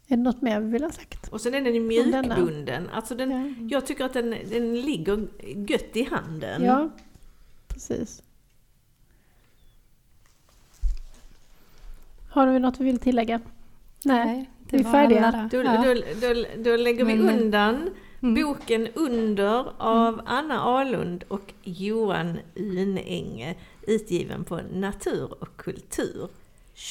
[0.08, 1.28] Är det något mer vi vill ha sagt?
[1.28, 2.89] Och sen är den ju mjukbunden.
[2.89, 3.68] Alltså den, ja.
[3.70, 5.28] Jag tycker att den, den ligger
[5.70, 6.63] gött i handen.
[6.63, 6.89] Ja,
[7.68, 8.24] precis.
[12.30, 13.41] Har vi något vi vill tillägga?
[14.06, 15.50] Nej, Nej vi är färdiga.
[15.52, 17.89] Då, då, då, då lägger vi Men, undan
[18.21, 18.36] Mm.
[18.36, 23.56] boken Under av Anna Alund och Johan Unenge
[23.88, 26.30] utgiven på Natur och kultur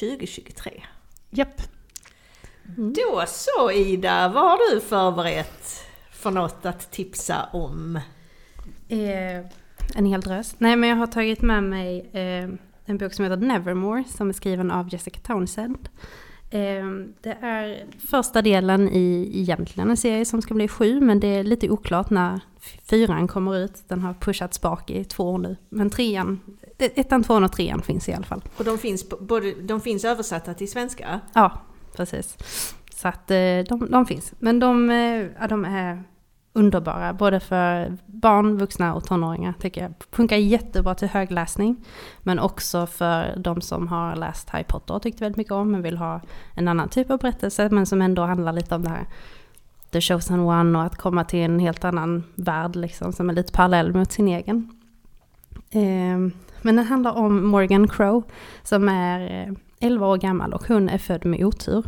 [0.01, 0.83] 2023.
[1.31, 1.63] Japp.
[2.77, 8.01] Då så Ida, vad har du förberett för något att tipsa om?
[8.89, 9.47] Eh,
[9.95, 10.55] en hel drös.
[10.59, 12.49] Nej men jag har tagit med mig eh,
[12.85, 15.89] en bok som heter Nevermore som är skriven av Jessica Townsend.
[16.55, 16.85] Eh,
[17.21, 21.45] det är första delen i egentligen en serie som ska bli sju men det är
[21.45, 22.41] lite oklart när
[22.91, 23.89] fyran kommer ut.
[23.89, 25.57] Den har pushats bak i två år nu.
[25.69, 26.41] Men trean,
[26.77, 28.43] det- ettan, tvåan och trean finns i alla fall.
[28.57, 31.21] Och de finns, både, de finns översatta till svenska.
[31.33, 31.63] Ja,
[31.97, 32.37] precis.
[32.95, 33.37] Så att eh,
[33.69, 34.33] de, de finns.
[34.39, 36.03] Men de, eh, ja, de är
[36.57, 39.93] underbara, både för barn, vuxna och tonåringar tycker jag.
[40.11, 41.85] Funkar jättebra till högläsning.
[42.23, 45.83] Men också för de som har läst Harry Potter och tyckte väldigt mycket om, men
[45.83, 46.21] vill ha
[46.55, 49.07] en annan typ av berättelse, men som ändå handlar lite om det här
[49.91, 53.53] The Chosen One och att komma till en helt annan värld liksom, som är lite
[53.53, 54.81] parallell mot sin egen.
[55.71, 58.23] Ehm, men den handlar om Morgan Crow
[58.63, 61.85] som är eh, 11 år gammal och hon är född med otur.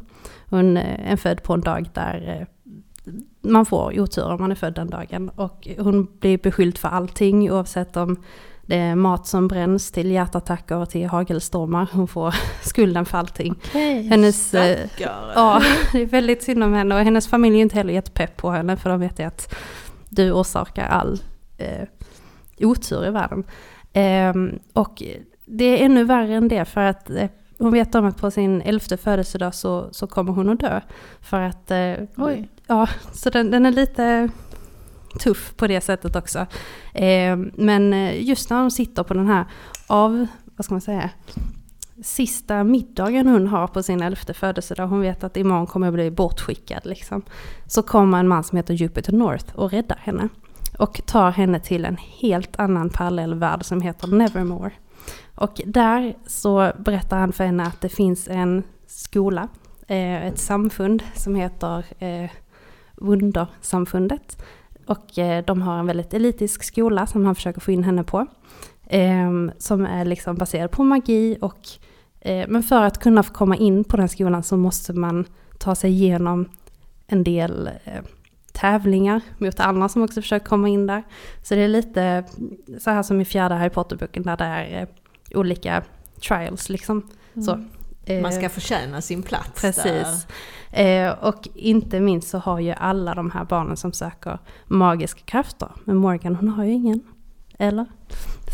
[0.50, 2.46] Hon eh, är född på en dag där eh,
[3.53, 5.31] man får otur om man är född den dagen.
[5.37, 8.23] Och hon blir beskylld för allting oavsett om
[8.67, 11.89] det är mat som bränns till hjärtattacker och till hagelstormar.
[11.93, 13.55] Hon får skulden för allting.
[13.67, 14.03] Okej.
[14.03, 17.95] Hennes, eh, ja, det är väldigt synd om henne och hennes familj är inte heller
[17.95, 19.55] jättepepp på henne för de vet ju att
[20.09, 21.21] du orsakar all
[21.59, 21.89] eh,
[22.61, 23.45] otur i världen.
[23.93, 25.03] Ehm, och
[25.45, 27.29] det är ännu värre än det för att eh,
[27.59, 30.81] hon vet om att på sin elfte födelsedag så, så kommer hon att dö.
[31.21, 31.95] För att, eh
[32.66, 34.29] ja, så den, den är lite
[35.18, 36.46] tuff på det sättet också.
[36.94, 39.44] Eh, men eh, just när hon sitter på den här
[39.87, 40.26] av,
[40.57, 41.11] vad ska man säga,
[42.02, 46.11] sista middagen hon har på sin elfte födelsedag, hon vet att imorgon kommer jag bli
[46.11, 47.22] bortskickad liksom.
[47.66, 50.29] Så kommer en man som heter Jupiter North och räddar henne.
[50.79, 54.70] Och tar henne till en helt annan parallell värld som heter Nevermore.
[55.35, 59.48] Och där så berättar han för henne att det finns en skola,
[59.87, 62.31] eh, ett samfund som heter eh,
[62.97, 64.43] Wundersamfundet.
[64.87, 68.27] Och eh, de har en väldigt elitisk skola som han försöker få in henne på.
[68.87, 71.61] Ehm, som är liksom baserad på magi och
[72.21, 75.25] eh, men för att kunna få komma in på den skolan så måste man
[75.59, 76.49] ta sig igenom
[77.07, 78.03] en del eh,
[78.53, 81.03] tävlingar mot andra som också försöker komma in där.
[81.43, 82.25] Så det är lite
[82.79, 84.87] så här som i fjärde Harry Potter-boken där det är
[85.35, 85.83] olika
[86.29, 87.03] trials liksom.
[87.45, 87.69] Så, mm.
[88.23, 89.83] Man ska förtjäna sin plats Precis.
[90.71, 91.07] där.
[91.07, 95.69] Eh, och inte minst så har ju alla de här barnen som söker magiska krafter.
[95.85, 97.01] Men Morgan hon har ju ingen.
[97.59, 97.87] Eller?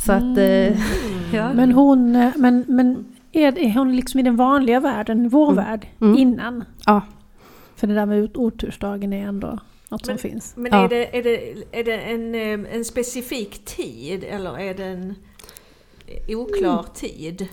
[0.07, 0.38] Så att...
[0.38, 0.77] Eh,
[1.35, 1.53] ja.
[1.55, 5.65] Men hon, eh, men, men är, är hon liksom i den vanliga världen, vår Mm.
[5.65, 6.19] värld, Mm.
[6.19, 6.65] innan?
[6.87, 7.01] Ja.
[7.77, 10.57] För det där med ot- otursdagen är ändå något som Men- finns.
[10.57, 10.85] Men Ja.
[10.85, 15.15] är det, är det, är det en, eh, en specifik tid eller är det en
[16.29, 16.85] oklar Mm.
[16.95, 17.49] tid?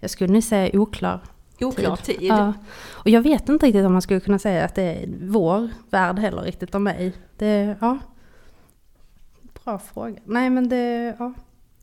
[0.00, 1.20] Jag skulle nu säga oklar.
[1.64, 2.16] Oklar tid?
[2.20, 2.52] Ja.
[2.92, 6.18] Och jag vet inte riktigt om man skulle kunna säga att det är vår värld
[6.18, 7.12] heller riktigt om mig.
[7.38, 7.98] Det, ja.
[9.64, 10.20] Bra fråga.
[10.24, 11.32] Nej men det, ja.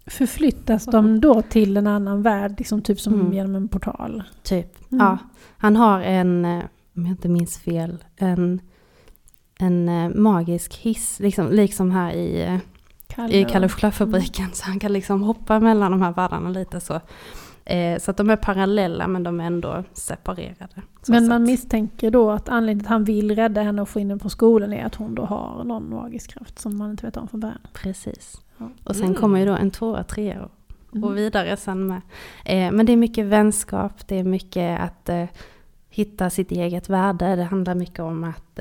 [0.05, 3.33] Förflyttas de då till en annan värld, liksom typ som Mm.
[3.33, 4.23] genom en portal?
[4.43, 4.91] Typ.
[4.91, 5.05] Mm.
[5.05, 5.17] Ja.
[5.57, 6.63] Han har en, eh,
[6.95, 8.61] om jag inte minns fel, en,
[9.59, 11.19] en eh, magisk hiss.
[11.19, 12.57] Liksom, liksom här i, eh,
[13.07, 14.49] Kalle i och- Kalle chokladfabriken.
[14.53, 16.99] Så han kan liksom hoppa mellan de här världarna lite så.
[17.71, 20.81] Eh, så att de är parallella men de är ändå separerade.
[21.07, 21.47] Men man sätt.
[21.51, 24.29] misstänker då att anledningen till att han vill rädda henne och få in henne på
[24.29, 27.39] skolan är att hon då har någon magisk kraft som man inte vet om från
[27.39, 27.59] början.
[27.73, 28.41] Precis.
[28.57, 28.69] Ja.
[28.83, 29.15] Och sen Mm.
[29.15, 30.51] kommer ju då en tvåa, trea och,
[30.91, 31.03] Mm.
[31.03, 32.01] och vidare sen med.
[32.45, 35.25] Eh, men det är mycket vänskap, det är mycket att eh,
[35.89, 37.35] hitta sitt eget värde.
[37.35, 38.59] Det handlar mycket om att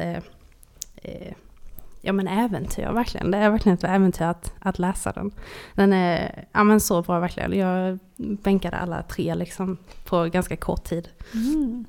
[2.01, 3.31] Ja men äventyr verkligen.
[3.31, 5.31] Det är verkligen ett äventyr att, att läsa den.
[5.75, 7.59] Den är ja, men så bra verkligen.
[7.59, 11.09] Jag bänkade alla tre liksom på ganska kort tid.
[11.35, 11.85] Mm.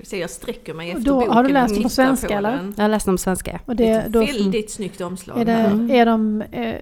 [0.00, 1.88] Ska vi se, jag sträcker mig efter Då, boken har du och läst den på
[1.88, 2.50] svenska, eller?
[2.52, 2.74] den.
[2.76, 3.60] Jag har läst den på svenska.
[3.66, 5.40] Och det, Ett då, väldigt snyggt omslag.
[5.40, 5.90] är, det, Mm.
[5.90, 6.74] är de eh,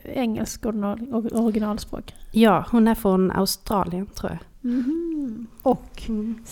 [1.13, 2.15] or- originalspråk?
[2.33, 4.71] Ja, hon är från Australien tror jag.
[4.73, 5.47] Mhm.
[5.63, 6.45] Och Mm.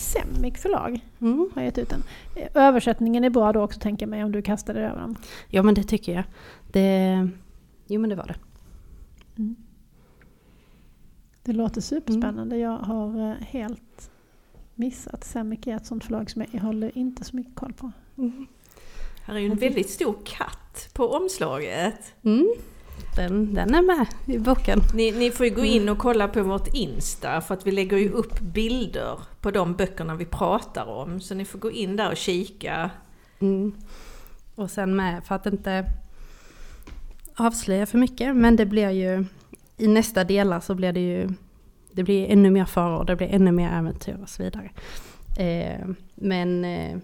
[0.58, 1.50] Förlag Mm.
[1.54, 2.02] har gett ut den.
[2.36, 5.16] Eh, Översättningen är bra då också tänker jag mig om du kastade över den.
[5.48, 6.24] Ja men det tycker jag.
[6.72, 7.28] Det,
[7.86, 8.36] jo men det var det.
[11.42, 12.56] Det låter superspännande.
[12.56, 12.60] Mm.
[12.60, 14.10] Jag har eh, helt
[14.76, 15.24] missat.
[15.24, 17.92] Semic är ett sånt förlag som jag håller inte så mycket koll på.
[19.22, 22.14] Här är ju en väldigt stor katt på omslaget.
[22.22, 22.54] Mm.
[23.16, 24.80] Den, den är med i boken.
[24.94, 27.96] Ni, ni får ju gå in och kolla på vårt Insta för att vi lägger
[27.96, 31.20] ju upp bilder på de böckerna vi pratar om.
[31.20, 32.90] Så ni får gå in där och kika.
[33.38, 33.74] Mm.
[34.54, 35.84] Och sen med, för att inte
[37.36, 39.24] avslöja för mycket, men det blir ju
[39.76, 41.28] i nästa delar så blir det ju
[41.96, 44.70] det blir ännu mer faror, det blir ännu mer äventyr och så vidare.
[45.38, 46.96] Eh, men eh,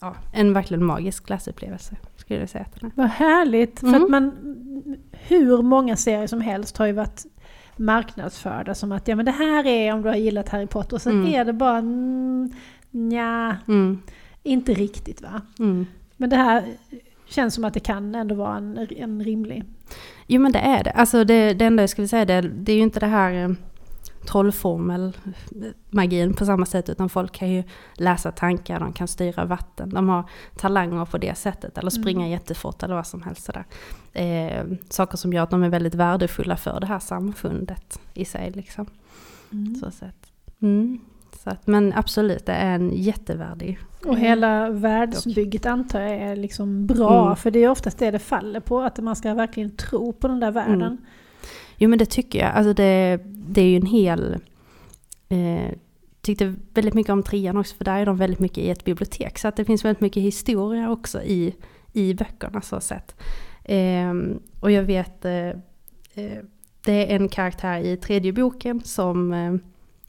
[0.00, 2.92] ja, en verkligen magisk läsupplevelse skulle jag säga att den är.
[2.96, 3.80] Vad härligt!
[3.80, 4.02] För Mm.
[4.04, 4.32] att man,
[5.12, 7.26] hur många serier som helst har ju varit
[7.76, 11.02] marknadsförda som att ja men det här är om du har gillat Harry Potter och
[11.02, 11.34] sen Mm.
[11.34, 12.50] är det bara mm,
[12.90, 14.02] nja, Mm,
[14.42, 15.40] inte riktigt va.
[15.58, 15.86] mm.
[16.16, 16.64] Men det här
[17.28, 19.64] känns som att det kan ändå vara en, en rimlig...
[20.26, 20.90] Jo men det är det.
[20.90, 23.50] Alltså det, det enda jag skulle säga det, det är ju inte det här eh,
[24.26, 25.16] trollformel
[25.90, 27.62] magin på samma sätt utan folk kan ju
[27.94, 30.24] läsa tankar, de kan styra vatten, de har
[30.56, 32.30] talanger på det sättet eller springa Mm.
[32.30, 33.64] jättefort eller vad som helst sådär.
[34.12, 38.50] Eh, saker som gör att de är väldigt värdefulla för det här samfundet i sig
[38.50, 38.86] liksom.
[39.80, 40.26] Så, sätt.
[40.62, 41.00] Mm.
[41.42, 43.78] Så att, men absolut, det är en jättevärdig.
[44.06, 47.36] Och hela världsbygget antar jag är liksom bra, Mm.
[47.36, 50.40] för det är oftast det det faller på, att man ska verkligen tro på den
[50.40, 50.98] där världen.
[51.76, 52.48] Jo men det tycker jag.
[52.48, 54.38] Alltså det, det är ju en hel...
[55.28, 55.72] Eh,
[56.20, 59.38] tyckte väldigt mycket om trean också för där är de väldigt mycket i ett bibliotek.
[59.38, 61.54] Så att det finns väldigt mycket historia också i,
[61.92, 63.14] i böckerna så sett.
[63.64, 64.14] Eh,
[64.60, 65.48] och jag vet, eh,
[66.14, 66.42] eh,
[66.84, 69.32] det är en karaktär i tredje boken som...
[69.32, 69.54] Eh,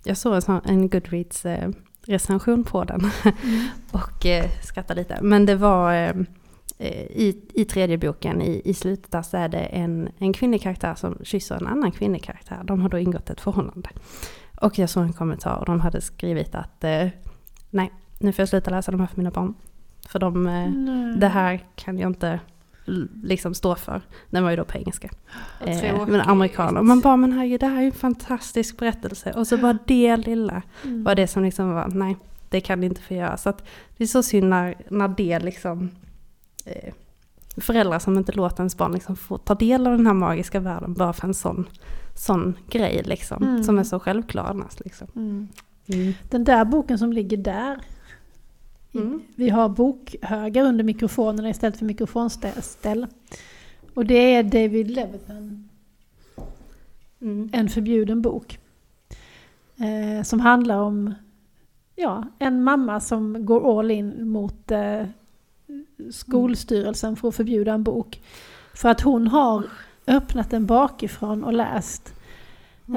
[0.03, 1.69] jag såg en, en Goodreads eh,
[2.05, 3.67] recension på den Mm.
[3.91, 5.19] och eh, skrattade lite.
[5.21, 6.13] Men det var eh,
[6.79, 10.95] i, i tredje boken, i, i slutet där så är det en, en kvinnlig karaktär
[10.95, 12.61] som kysser en annan kvinnlig karaktär.
[12.63, 13.89] De har då ingått ett förhållande.
[14.61, 17.07] Och jag såg en kommentar och de hade skrivit att eh,
[17.69, 19.53] nej, nu får jag sluta läsa de här för mina barn.
[20.09, 20.69] För de, eh,
[21.19, 22.39] det här kan jag inte
[23.23, 24.01] liksom stå för.
[24.29, 25.09] Den var ju då på engelska.
[25.65, 26.81] Eh, men amerikaner.
[26.81, 29.31] Man bara, men herregud, det här är ju en fantastisk berättelse.
[29.31, 31.03] Och så bara det lilla Mm.
[31.03, 32.17] var det som liksom var, nej,
[32.49, 33.37] det kan det inte få göra.
[33.37, 35.89] Så att det är så synd när, när det liksom,
[36.67, 36.93] eh,
[37.57, 40.93] föräldrar som inte låter ens barn liksom få ta del av den här magiska världen
[40.93, 41.65] bara för en sån,
[42.15, 43.63] sån grej liksom, Mm.
[43.63, 44.79] som är så självklar annars.
[44.79, 45.07] Liksom.
[45.15, 45.47] Mm.
[45.87, 46.13] Mm.
[46.29, 47.79] Den där boken som ligger där.
[48.93, 49.21] Mm.
[49.35, 53.07] Vi har bokhögar under mikrofonerna istället för mikrofonställ.
[53.93, 55.69] Och det är David Levitan,
[57.21, 57.49] Mm.
[57.53, 58.59] En förbjuden bok.
[59.77, 61.13] Eh, som handlar om
[61.95, 65.03] ja, en mamma som går all in mot eh,
[66.11, 68.21] skolstyrelsen för att förbjuda en bok.
[68.73, 69.63] För att hon har
[70.07, 72.13] öppnat den bakifrån och läst.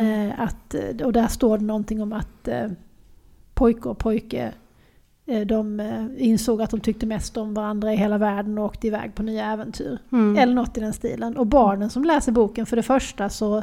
[0.01, 2.69] Eh, att, eh, och där står det någonting om att eh,
[3.55, 4.53] pojke och pojke
[5.27, 5.81] eh, de
[6.19, 9.47] insåg att de tyckte mest om varandra i hela världen och åkte iväg på nya
[9.47, 9.99] äventyr.
[10.13, 10.37] Mm.
[10.37, 11.37] Eller något i den stilen.
[11.37, 13.63] Och barnen som läser boken, för det första så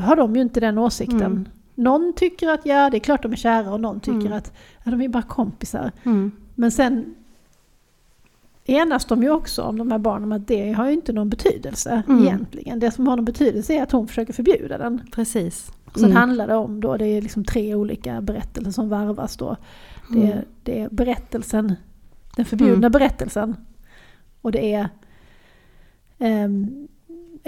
[0.00, 1.22] har de ju inte den åsikten.
[1.22, 1.48] Mm.
[1.74, 4.32] Någon tycker att ja, det är klart de är kära och någon tycker Mm.
[4.32, 4.52] att
[4.84, 5.92] ja, de är bara kompisar.
[6.02, 6.32] Mm.
[6.54, 7.14] Men sen
[8.64, 11.28] enas de ju också om de här barnen om att det har ju inte någon
[11.30, 12.22] betydelse Mm.
[12.24, 12.78] egentligen.
[12.80, 15.00] Det som har någon betydelse är att hon försöker förbjuda den.
[15.12, 15.72] Precis.
[15.94, 16.16] Sen Mm.
[16.16, 19.56] handlar det om då, det är liksom tre olika berättelser som varvas då.
[20.10, 20.44] Det, är, Mm.
[20.62, 21.74] det är berättelsen,
[22.36, 23.56] den förbjudna berättelsen.
[24.40, 24.88] Och det är
[26.18, 26.88] ehm,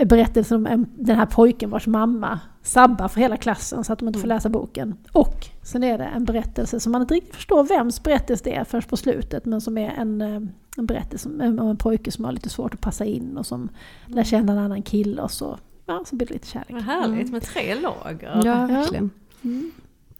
[0.06, 4.08] berättelsen om en, den här pojken vars mamma sabbar för hela klassen så att de
[4.08, 4.36] inte får Mm.
[4.36, 4.94] läsa boken.
[5.12, 8.64] Och sen är det en berättelse som man inte riktigt förstår vems berättelse det är
[8.64, 9.44] först på slutet.
[9.44, 10.40] Men som är en, eh,
[10.76, 13.68] en berättelse om om en pojke som har lite svårt att passa in och som
[14.06, 16.70] lär känna en annan kille och så, ja, så blir det lite kärlek.
[16.72, 17.30] Vad härligt Mm.
[17.32, 18.40] med tre lager.
[18.44, 19.10] Ja, verkligen.
[19.42, 19.70] Mm.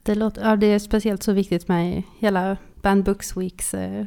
[0.03, 3.75] Det, låter, ja, det är speciellt så viktigt med hela Band Books Weeks.
[3.75, 4.05] eh,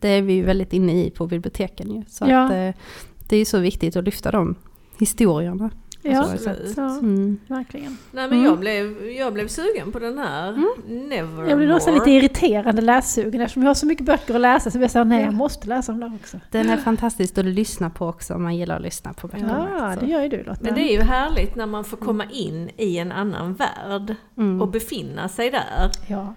[0.00, 2.04] Det är vi ju väldigt inne i på biblioteken ju.
[2.08, 2.44] Så Ja.
[2.44, 2.82] att, eh,
[3.28, 4.54] det är ju så viktigt att lyfta de
[4.98, 5.70] historierna.
[6.02, 6.74] Ja, Absolut.
[6.76, 7.38] ja, Mm.
[7.46, 7.96] verkligen.
[8.12, 8.44] Nej men Mm.
[8.44, 10.48] jag, blev, jag blev sugen på den här.
[10.48, 10.68] Mm.
[11.08, 11.48] Nevermore.
[11.48, 14.78] Jag blir nästan lite irriterande lässugen eftersom jag har så mycket böcker att läsa så
[14.78, 15.24] jag så här, nej Ja.
[15.24, 16.40] jag måste läsa dem där också.
[16.50, 19.68] Den är fantastisk att lyssna på också om man gillar att lyssna på böckerna.
[19.78, 20.00] Ja, Så.
[20.00, 20.60] det gör ju du Lotta.
[20.62, 24.62] Men det är ju härligt när man får komma in i en annan värld Mm.
[24.62, 25.90] och befinna sig där.
[26.06, 26.34] Ja.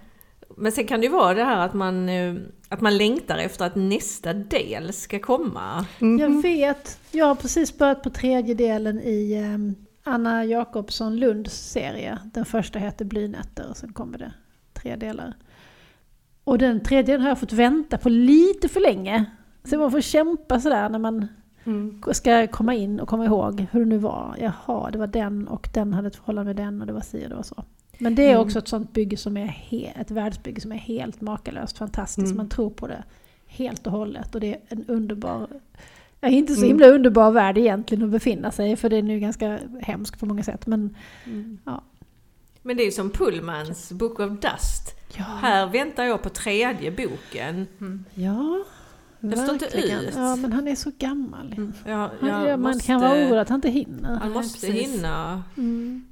[0.57, 2.35] Men sen kan det ju vara det här att man, eh,
[2.69, 5.85] att man längtar efter att nästa del ska komma.
[5.99, 6.19] Mhm.
[6.19, 12.17] Jag vet, jag har precis börjat på tredje delen i ehm, Anna Jakobsson Lunds serie.
[12.33, 14.33] Den första heter Blynätter och sen kommer det
[14.73, 15.33] tre delar.
[16.43, 19.25] Och den tredje har jag fått vänta på lite för länge.
[19.63, 21.27] Så man får kämpa sådär när man
[21.63, 22.01] Mm.
[22.11, 24.35] ska komma in och komma ihåg hur det nu var.
[24.39, 27.25] Jaha, det var den och den hade ett förhållande med den och det var si
[27.25, 27.63] och det var så.
[28.01, 28.41] Men det är Mm.
[28.41, 32.25] också ett sånt bygge som är he- ett världsbygge som är helt makalöst fantastiskt.
[32.25, 32.37] Mm.
[32.37, 33.03] Man tror på det
[33.47, 35.47] helt och hållet och det är en underbar
[36.23, 36.67] Ja, inte så Mm.
[36.69, 40.43] himla underbar värld egentligen att befinna sig för den är ju ganska hemsk på många
[40.43, 40.67] sätt.
[40.67, 40.95] Men
[41.25, 41.57] Mm.
[42.61, 44.95] Men det är ju som Pullmans Book of Dust.
[45.17, 47.67] ja, Här väntar jag på tredje boken.
[48.13, 48.63] ja
[49.19, 50.13] Det står inte ut.
[50.15, 51.53] Ja, men han är så gammal.
[51.57, 51.73] Mm.
[51.85, 54.09] Jag, Han, jag ja, man måste, kan vara orolig att han inte hinner.
[54.09, 54.87] Han Nej, måste precis.
[54.95, 55.43] hinna.
[55.57, 56.05] Mm.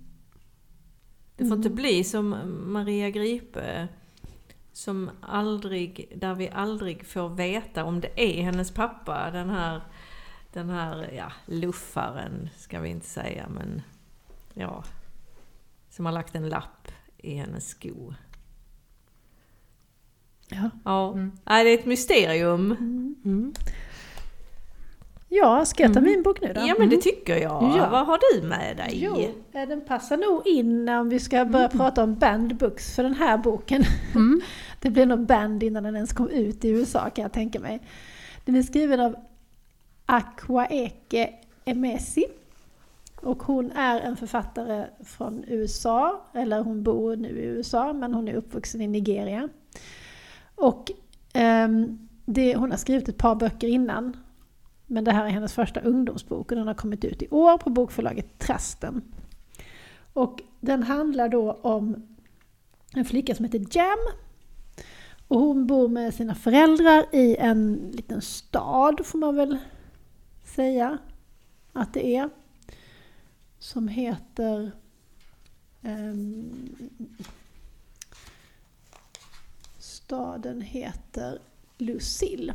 [1.39, 1.75] Det får inte Mm.
[1.75, 2.35] bli som
[2.73, 3.87] Maria Gripe.
[4.73, 9.31] Som aldrig, där vi aldrig får veta om det är hennes pappa.
[9.31, 9.81] Den här,
[10.53, 13.81] den här ja, luffaren ska vi inte säga men
[14.53, 14.83] ja.
[15.89, 18.13] Som har lagt en lapp i hennes sko.
[20.49, 20.69] Ja.
[20.85, 21.31] Ja, Mm.
[21.43, 22.71] Nej, det är ett mysterium.
[23.25, 23.53] Mm.
[25.29, 26.11] Ja, ska jag ta Mm.
[26.11, 26.61] min bok nu då?
[26.67, 27.63] Ja men det tycker jag.
[27.77, 27.89] Ja.
[27.91, 28.89] Vad har du med dig?
[28.93, 29.17] Jo,
[29.51, 33.13] eh, den passar nog in om vi ska börja prata om banned books för den
[33.13, 33.83] här boken.
[34.15, 34.41] Mm.
[34.81, 37.79] Det blev nog banned innan den ens kom ut i USA kan jag tänka mig.
[38.45, 39.15] Den är skriven av
[40.05, 41.29] Akwaeke
[41.65, 42.25] Emesi.
[43.21, 48.27] Och hon är en författare från USA, eller hon bor nu i USA men hon
[48.27, 49.49] är uppvuxen i Nigeria.
[50.55, 50.91] Och
[51.33, 54.17] ehm, det, hon har skrivit ett par böcker innan.
[54.91, 57.69] Men det här är hennes första ungdomsbok och den har kommit ut i år på
[57.69, 59.01] bokförlaget Trasten.
[60.13, 62.07] Och den handlar då om
[62.93, 63.97] en flicka som heter Jam.
[65.27, 69.57] Och hon bor med sina föräldrar i en liten stad får man väl
[70.43, 70.97] säga
[71.73, 72.29] att det är.
[73.59, 74.71] Som heter...
[75.81, 76.75] Um,
[79.77, 81.39] staden heter
[81.77, 82.53] Lucille.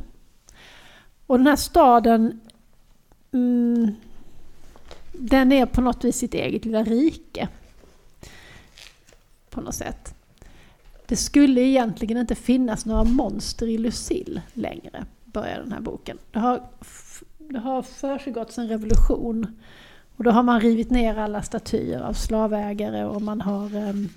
[1.27, 2.39] Och den här staden
[3.31, 3.95] mm,
[5.11, 7.47] den är på något vis sitt eget lilla rike.
[9.49, 10.15] På något sätt.
[11.05, 16.17] Det skulle egentligen inte finnas några monster i Lucille längre, börjar den här boken.
[16.31, 16.63] Det har,
[17.37, 19.61] det har försiggått en revolution.
[20.17, 24.09] Och då har man rivit ner alla statyer av slavägare och man har um,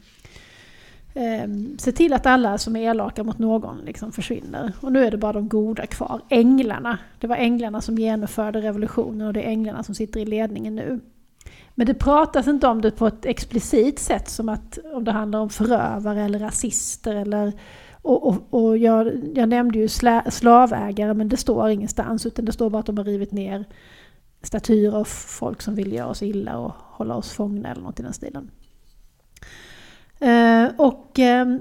[1.21, 4.73] Ehm, se till att alla som är elaka mot någon liksom försvinner.
[4.81, 6.21] Och nu är det bara de goda kvar.
[6.29, 6.99] Änglarna.
[7.19, 11.01] Det var änglarna som genomförde revolutionen och det är änglarna som sitter i ledningen nu.
[11.75, 15.39] Men det pratas inte om det på ett explicit sätt som att om det handlar
[15.39, 17.53] om förövare eller rasister eller
[18.03, 22.53] och, och, och jag, jag nämnde ju sla, slavägare men det står ingenstans utan det
[22.53, 23.65] står bara att de har rivit ner
[24.43, 28.03] statyer av folk som vill göra oss illa och hålla oss fångna eller något i
[28.03, 28.51] den stilen.
[30.21, 31.59] Eh, och eh,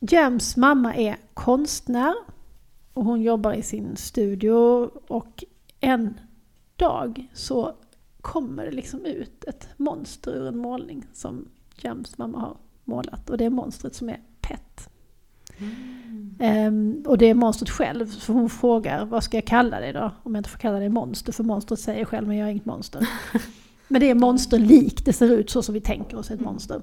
[0.00, 2.14] Jams mamma är konstnär
[2.94, 5.44] och hon jobbar i sin studio och
[5.80, 6.20] en
[6.76, 7.72] dag så
[8.20, 13.30] kommer det liksom ut ett monster ur en målning som Jams mamma har målat.
[13.30, 14.88] Och det är monstret som är Pet.
[16.38, 20.10] Ehm, och det är monstret själv, så hon frågar vad ska jag kalla det då?
[20.22, 22.64] Om jag inte får kalla det monster, för monstret säger själv men jag är inget
[22.64, 23.08] monster.
[23.88, 26.82] men det är monsterlikt, det ser ut så som vi tänker oss ett monster.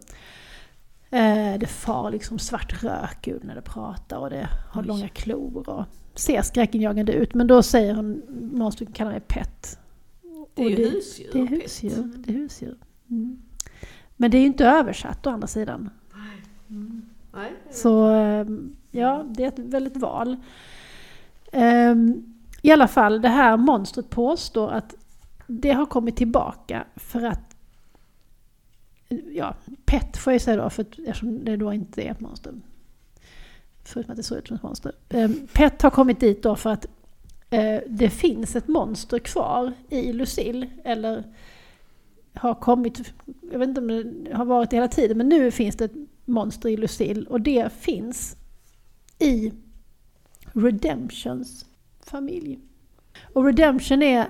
[1.14, 4.88] Eh, det far liksom svart rök ur när det pratar och det har Oj.
[4.88, 7.34] långa klor och ser skräckinjagande ut.
[7.34, 8.22] Men då säger hon,
[8.54, 9.80] monstret kallar mig Pet.
[10.54, 11.30] Det är ju husdjur.
[11.34, 12.14] det är husdjur.
[12.16, 12.78] Det är husdjur.
[13.10, 13.42] Mm.
[14.18, 15.90] Men det är ju inte översatt å andra sidan.
[17.34, 17.54] Nej.
[17.72, 20.38] Så ehm, ja, det är ett väldigt val.
[21.52, 24.96] Ehm, I alla fall, det här monstret påstår att
[25.48, 27.56] det har kommit tillbaka för att
[29.32, 29.56] Ja,
[29.92, 32.54] Pet får jag säga då, för eftersom det då inte är ett monster.
[33.84, 34.92] Förutom att det ser ut som ett monster.
[35.10, 36.86] Ehm, pet har kommit dit då för att
[37.50, 40.70] eh, det finns ett monster kvar i Lucille.
[40.84, 41.24] Eller
[42.34, 43.14] har kommit,
[43.52, 45.96] jag vet inte om det har varit det hela tiden, men nu finns det ett
[46.26, 48.36] monster i Lucille och det finns
[49.20, 49.54] i
[50.54, 51.66] Redemptions
[52.06, 52.60] familj.
[53.34, 54.30] Och Redemption är,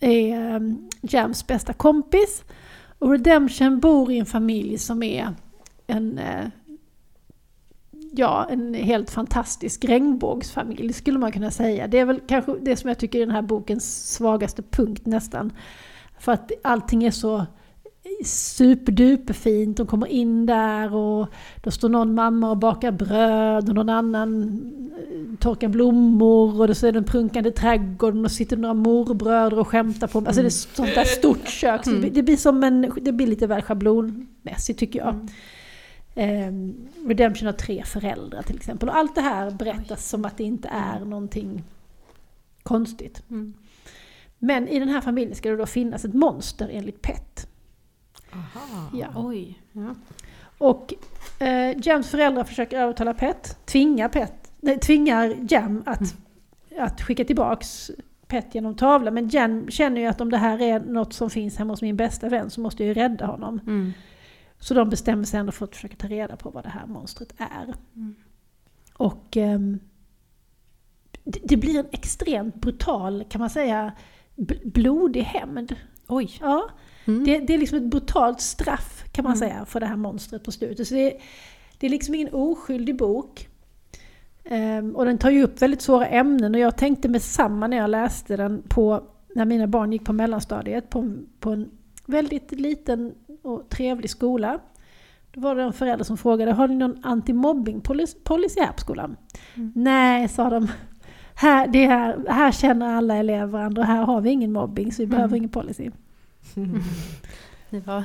[0.00, 2.44] är ehm, Jams bästa kompis.
[2.98, 5.34] Och Redemption bor i en familj som är
[5.86, 6.46] en, eh,
[8.12, 11.86] ja, en helt fantastisk regnbågsfamilj skulle man kunna säga.
[11.86, 15.52] Det är väl kanske det som jag tycker är den här bokens svagaste punkt nästan.
[16.18, 17.46] För att allting är så
[18.24, 19.76] superduperfint.
[19.76, 21.28] De kommer in där och
[21.62, 24.42] då står någon mamma och bakar bröd och någon annan
[25.12, 29.68] eh, torkar blommor och så är det en prunkande trädgård och sitter några morbröder och
[29.68, 31.84] skämtar på Alltså det är ett sånt där stort kök.
[31.84, 35.28] Så det, blir- det blir som en, det blir lite väl schablonmässigt tycker jag.
[36.14, 36.74] Ehm,
[37.06, 38.88] Redemption har tre föräldrar till exempel.
[38.88, 41.62] Och allt det här berättas som att det inte är någonting
[42.62, 43.22] konstigt.
[43.30, 43.54] Mm.
[44.38, 47.27] Men i den här familjen ska det då finnas ett monster enligt Pet.
[48.56, 48.90] Aha.
[48.94, 49.08] Ja.
[49.16, 49.60] Oj.
[49.72, 49.94] Ja.
[50.58, 50.94] Och
[51.38, 56.14] eh, Jams föräldrar försöker övertala Pet, tvingar Pet, nej, tvingar Jam att,
[56.78, 57.90] att skicka tillbaks
[58.26, 59.10] Pet genom tavla.
[59.10, 61.96] Men Jen känner ju att om det här är något som finns hemma hos min
[61.96, 63.60] bästa vän så måste jag ju rädda honom.
[63.66, 63.92] Mm.
[64.60, 67.34] Så de bestämmer sig ändå för att försöka ta reda på vad det här monstret
[67.38, 67.74] är.
[67.96, 68.14] Mm.
[68.92, 69.80] Och ehm,
[71.24, 73.92] det, det blir en extremt brutal, kan man säga,
[74.36, 75.76] bl- blodig hämnd.
[76.06, 76.38] Oj.
[76.40, 76.70] Ja,
[77.08, 77.24] Mm.
[77.24, 79.38] det, det är liksom ett brutalt straff kan man Mm.
[79.48, 80.88] säga för det här monstret på slutet.
[80.88, 81.12] Så det,
[81.78, 83.48] det är liksom ingen oskyldig bok.
[84.44, 87.76] Ehm, och den tar ju upp väldigt svåra ämnen och jag tänkte med samma när
[87.76, 89.02] jag läste den på
[89.34, 91.70] när mina barn gick på mellanstadiet på, på en
[92.06, 94.58] väldigt liten och trevlig skola.
[95.32, 99.16] Då var det en förälder som frågade, har ni någon antimobbing-policy här på skolan?
[99.54, 99.72] Mm.
[99.74, 100.68] Nej, sa de.
[101.34, 104.92] Här, det är här, här känner alla elever varandra och här har vi ingen mobbing
[104.92, 105.16] så vi Mm.
[105.16, 105.90] behöver ingen policy.
[107.70, 108.04] Det var...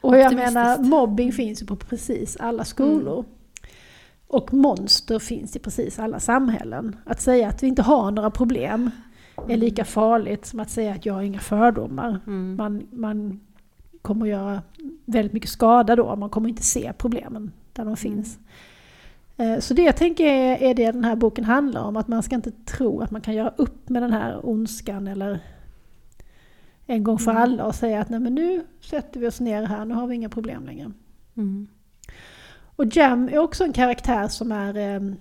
[0.00, 3.24] Och jag menar, mobbing finns ju på precis alla skolor.
[4.28, 6.96] Och monster finns i precis alla samhällen.
[7.04, 8.90] Att säga att vi inte har några problem
[9.48, 12.20] är lika farligt som att säga att jag har inga fördomar.
[12.26, 12.56] Mm.
[12.56, 13.40] Man, man
[14.02, 14.62] kommer göra
[15.04, 18.38] väldigt mycket skada då, man kommer inte se problemen där de finns.
[19.36, 22.22] Eh, Så det jag tänker är, är det den här boken handlar om, att man
[22.22, 25.40] ska inte tro att man kan göra upp med den här ondskan eller
[26.86, 27.42] en gång för Mm.
[27.42, 30.14] alla och säga att nej men nu sätter vi oss ner här, nu har vi
[30.14, 30.92] inga problem längre.
[31.36, 31.66] Mm.
[32.76, 35.12] Och Jam är också en karaktär som är eh,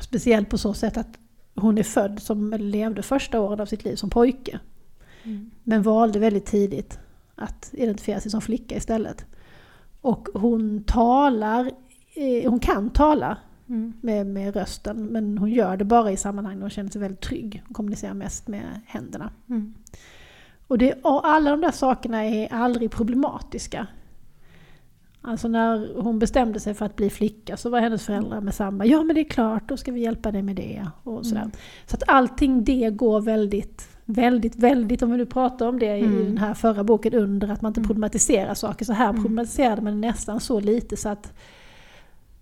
[0.00, 1.18] speciell på så sätt att
[1.54, 4.60] hon är född som levde första åren av sitt liv som pojke.
[5.22, 5.50] Mm.
[5.64, 6.98] Men valde väldigt tidigt
[7.34, 9.24] att identifiera sig som flicka istället.
[10.00, 11.70] Och hon talar,
[12.14, 13.36] eh, hon kan tala
[13.68, 13.92] Mm.
[14.00, 17.20] med, med rösten men hon gör det bara i sammanhang där hon känner sig väldigt
[17.20, 17.62] trygg.
[17.66, 19.30] Hon kommunicerar mest med händerna.
[19.48, 19.74] Mm.
[20.68, 23.86] Och, det, och alla de där sakerna är aldrig problematiska.
[25.20, 28.86] Alltså när hon bestämde sig för att bli flicka så var hennes föräldrar med samma.
[28.86, 30.86] Ja men det är klart, då ska vi hjälpa dig med det.
[31.02, 31.40] Och sådär.
[31.40, 31.52] Mm.
[31.86, 36.04] Så att allting det går väldigt, väldigt, väldigt, om vi nu pratar om det i
[36.04, 36.24] Mm.
[36.24, 37.88] den här förra boken under, att man inte Mm.
[37.88, 38.84] problematiserar saker.
[38.84, 39.22] Så här Mm.
[39.22, 41.32] problematiserade man nästan så lite så att,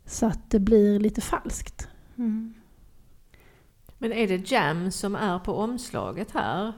[0.06, 1.88] så att det blir lite falskt.
[2.16, 2.54] Mm.
[3.98, 6.72] Men är det Jam som är på omslaget här?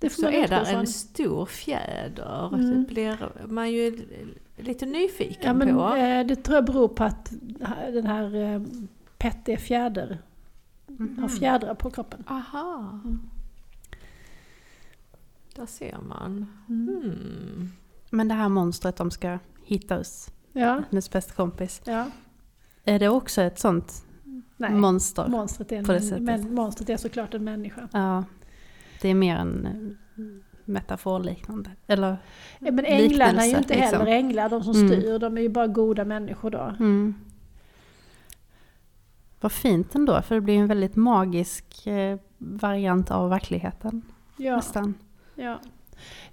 [0.00, 0.08] Mm.
[0.10, 2.54] Det får Så man är där en stor fjäder.
[2.54, 2.82] Mm.
[2.82, 4.06] Det blir man ju
[4.56, 5.94] lite nyfiken Ja, men, på.
[5.94, 7.32] eh, det tror jag beror på att
[7.92, 8.62] den här eh,
[9.18, 10.18] Pet är fjäder,
[10.86, 11.18] Mhm.
[11.18, 12.24] har fjädrar på kroppen.
[12.26, 13.00] Aha.
[13.04, 13.20] Mm.
[15.54, 16.46] Där ser man.
[16.68, 16.88] Mm.
[17.02, 17.72] Hmm.
[18.10, 21.80] Men det här monstret de ska hitta hos Ja, hennes bästa kompis.
[21.84, 22.06] ja.
[22.84, 24.04] Är det också ett sånt
[24.56, 25.28] Nej, monster?
[25.28, 26.22] monstret, är på det en, sättet.
[26.22, 27.88] men, monstret är såklart en människa.
[27.92, 28.24] Ja.
[29.02, 30.22] Det är mer en eh,
[30.64, 31.70] metaforliknande.
[31.86, 32.16] Eller?
[32.58, 33.98] Ja, men änglarna är ju inte liksom.
[33.98, 34.88] heller änglar, de som Mm.
[34.88, 36.74] styr, de är ju bara goda människor då.
[36.78, 37.14] Mm.
[39.40, 44.02] Vad fint ändå, för det blir en väldigt magisk eh, variant av verkligheten.
[44.36, 44.94] Ja, Nästan.
[45.34, 45.60] ja.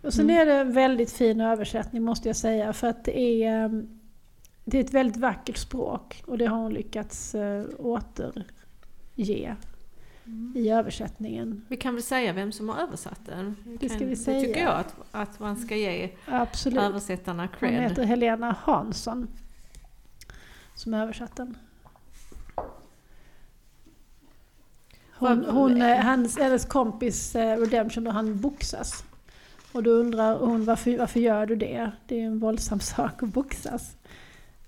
[0.01, 0.41] Och sen Mm.
[0.41, 3.69] är det en väldigt fin översättning måste jag säga, för att det är, eh,
[4.65, 7.65] det är ett väldigt vackert språk och det har hon lyckats eh,
[10.55, 11.65] i översättningen.
[11.67, 13.55] Vi kan väl säga vem som har översatt den?
[13.79, 14.39] Det ska vi säga.
[14.39, 16.79] Det tycker jag att, att man ska ge Absolut.
[16.79, 17.81] översättarna Hon cred.
[17.81, 19.27] heter Helena Hansson
[20.75, 21.57] som översatt den.
[25.17, 29.03] Hon, hon, eh, hans, hennes kompis eh, Redemption, då han boxas.
[29.71, 31.91] Och då undrar hon varför, varför gör du det?
[32.07, 33.95] Det är en våldsam sak att boxas.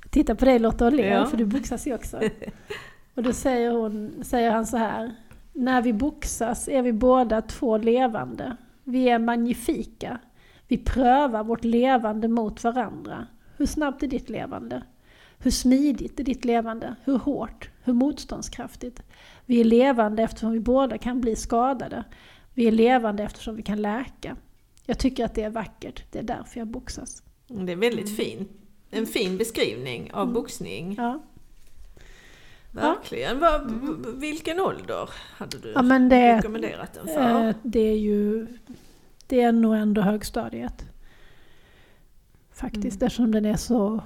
[0.09, 1.25] Titta på dig Lotta och le, Ja.
[1.25, 2.21] för du boxas ju också.
[3.15, 5.15] Och då säger, hon, säger han så här.
[5.57, 8.57] När vi boxas är vi båda två levande.
[8.83, 10.19] Vi är magnifika.
[10.67, 13.27] Vi prövar vårt levande mot varandra.
[13.57, 14.83] Hur snabbt är ditt levande?
[15.39, 16.95] Hur smidigt är ditt levande?
[17.03, 17.69] Hur hårt?
[17.83, 19.03] Hur motståndskraftigt?
[19.45, 22.03] Vi är levande eftersom vi båda kan bli skadade.
[22.53, 24.35] Vi är levande eftersom vi kan läka.
[24.85, 26.03] Jag tycker att det är vackert.
[26.11, 27.23] Det är därför jag boxas.
[27.47, 28.49] Det är väldigt fint.
[28.91, 30.33] En fin beskrivning av Mm.
[30.33, 30.95] boxning.
[30.97, 31.19] Ja,
[32.82, 33.39] Verkligen.
[33.39, 37.47] V- Vilken ålder hade du ja men det, rekommenderat den för?
[37.49, 38.47] eh, det är ju...
[39.28, 40.86] Det är nog ändå högstadiet.
[42.53, 43.05] Faktiskt, Mm.
[43.05, 44.01] eftersom den är så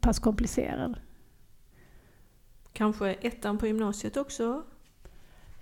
[0.00, 0.94] pass komplicerad.
[2.72, 4.62] Kanske ettan på gymnasiet också?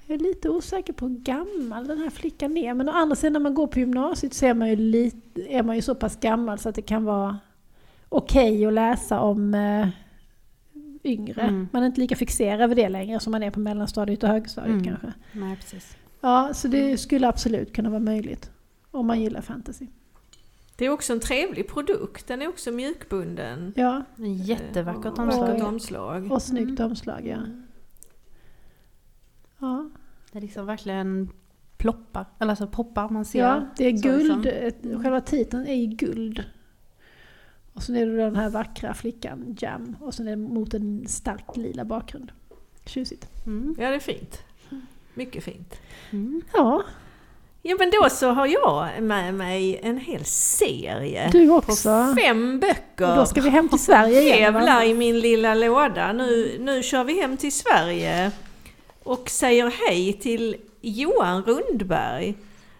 [0.06, 2.74] Jag är lite osäker på hur gammal den här flickan är.
[2.74, 5.62] Men å andra sidan när man går på gymnasiet så är man ju, lite, är
[5.62, 7.38] man ju så pass gammal så att det kan vara
[8.08, 9.88] okej att läsa om eh,
[11.04, 11.42] yngre.
[11.42, 11.68] Mm.
[11.72, 14.72] Man är inte lika fixerad vid det längre som man är på mellanstadiet och högstadiet
[14.72, 14.84] Mm.
[14.84, 15.12] kanske.
[15.32, 15.96] Nej, precis.
[16.20, 18.50] Ja, så det skulle absolut kunna vara möjligt.
[18.90, 19.86] Om man gillar fantasy.
[20.76, 22.26] Det är också en trevlig produkt.
[22.28, 23.72] Den är också mjukbunden.
[23.76, 25.54] Ja, Jättevackert Och- omslag.
[25.62, 26.32] Och- omslag.
[26.32, 26.90] och snyggt Mm.
[26.90, 27.38] omslag ja.
[29.58, 29.90] ja.
[30.32, 31.28] Det är liksom verkligen
[31.76, 33.38] ploppar, eller alltså poppar man ser.
[33.38, 34.22] Ja, det är guld.
[34.22, 34.44] liksom.
[34.92, 36.44] ett- Själva titeln är i guld.
[37.74, 39.96] Och sen är det den här vackra flickan, Jam.
[40.00, 42.32] Och sen är det mot en stark lila bakgrund.
[42.86, 43.26] Tjusigt.
[43.46, 43.74] Mm.
[43.78, 44.38] Ja, det är fint.
[45.14, 45.74] Mycket fint.
[46.12, 46.42] Mm.
[46.52, 46.82] Ja,
[47.66, 51.28] Ja, men då så har jag med mig en hel serie.
[51.32, 52.14] du På också.
[52.20, 53.10] fem böcker.
[53.10, 54.38] Och då ska vi hem till Sverige igen.
[54.38, 56.12] Jävlar i min lilla låda.
[56.12, 58.30] Nu, nu kör vi hem till Sverige
[59.02, 62.34] och säger hej till Johan Rundberg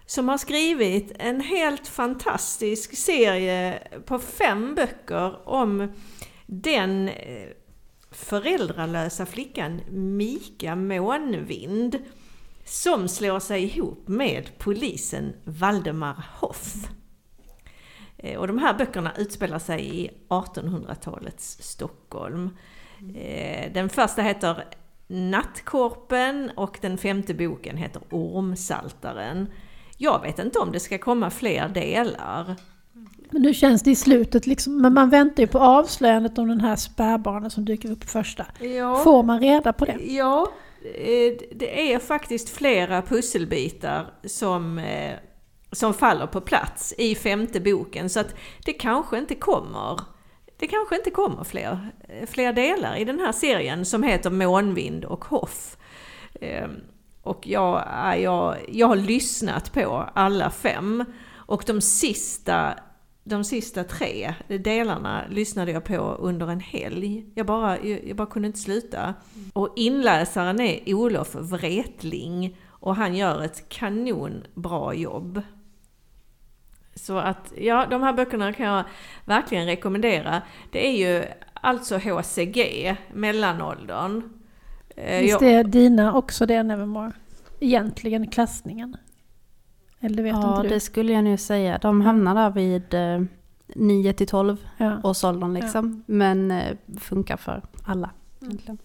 [0.06, 5.92] som har skrivit en helt fantastisk serie på fem böcker om
[6.46, 7.48] den eh,
[8.10, 11.98] föräldralösa flickan Mika Månvind
[12.64, 16.74] som slår sig ihop med polisen Valdemar Hoff.
[18.16, 22.50] Eh, och de här böckerna utspelar sig i 1800-talets Stockholm.
[23.14, 24.64] Eh, den första heter
[25.06, 29.48] Nattkorpen och den femte boken heter Ormsaltaren.
[30.04, 32.56] Jag vet inte om det ska komma fler delar.
[33.30, 34.82] Men nu känns det i slutet liksom.
[34.82, 38.46] Men man väntar ju på avslöjandet om den här spädbarnet som dyker upp första.
[38.60, 39.96] Ja, Får man reda på det?
[40.00, 40.52] ja
[40.94, 45.14] eh, det är faktiskt flera pusselbitar som, eh,
[45.72, 48.10] som faller på plats i femte boken.
[48.10, 48.34] Så att
[48.64, 50.00] det kanske inte kommer
[50.58, 51.92] det kanske inte kommer fler,
[52.26, 55.76] fler delar i den här serien som heter Månvind och Hoff.
[57.24, 57.84] Och jag,
[58.20, 61.04] jag, jag har lyssnat på alla fem
[61.34, 62.74] och de sista,
[63.24, 67.26] de sista tre delarna lyssnade jag på under en helg.
[67.34, 69.14] Jag bara, jag, jag bara kunde inte sluta.
[69.52, 75.42] Och inläsaren är Olof Wretling och han gör ett kanonbra jobb.
[76.94, 78.84] Så att, ja, de här böckerna kan jag
[79.24, 80.42] verkligen rekommendera.
[80.70, 84.43] Det är ju alltså HCG, mellanåldern.
[84.96, 87.12] Eh, Visst jag- är dina också det Nevermore?
[87.60, 88.96] Egentligen klassningen?
[90.00, 90.74] Eller det vet Ja, inte du?
[90.74, 91.78] det skulle jag nu säga.
[91.82, 93.22] De hamnar där vid eh,
[93.66, 95.00] 9 till 12 Ja.
[95.04, 96.02] årsåldern liksom.
[96.06, 98.10] Men eh, funkar för alla.
[98.42, 98.78] egentligen.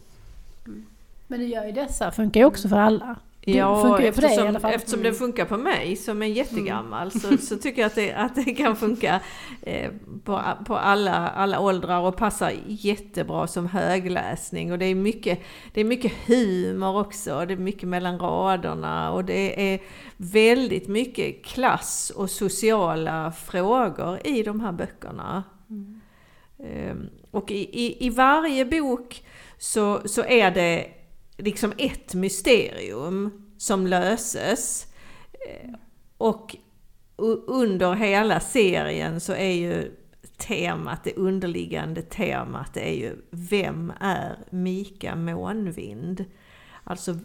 [1.27, 3.15] Men det gör ju dessa, funkar ju också för alla.
[3.41, 4.73] Ja, funkar ju för dig i eftersom, alla fall.
[4.73, 5.11] eftersom Mm.
[5.11, 8.53] det funkar på mig som är jättegammal så, så tycker jag att det, att det
[8.53, 9.19] kan funka
[9.61, 9.91] eh,
[10.23, 14.71] på, på alla, alla åldrar och passar jättebra som högläsning.
[14.71, 15.39] Och det är, mycket,
[15.73, 19.79] det är mycket humor också, det är mycket mellan raderna och det är
[20.17, 25.43] väldigt mycket klass och sociala frågor i de här böckerna.
[26.63, 29.23] Ehm, Och i, i, i varje bok
[29.57, 30.87] så, så är det
[31.39, 34.87] liksom ett mysterium som löses.
[35.49, 35.69] Eh,
[36.17, 36.55] Och
[37.47, 39.91] under hela serien så är ju
[40.37, 46.25] temat, det underliggande temat, är ju Vem är Mika Månvind?
[46.83, 47.19] Alltså v-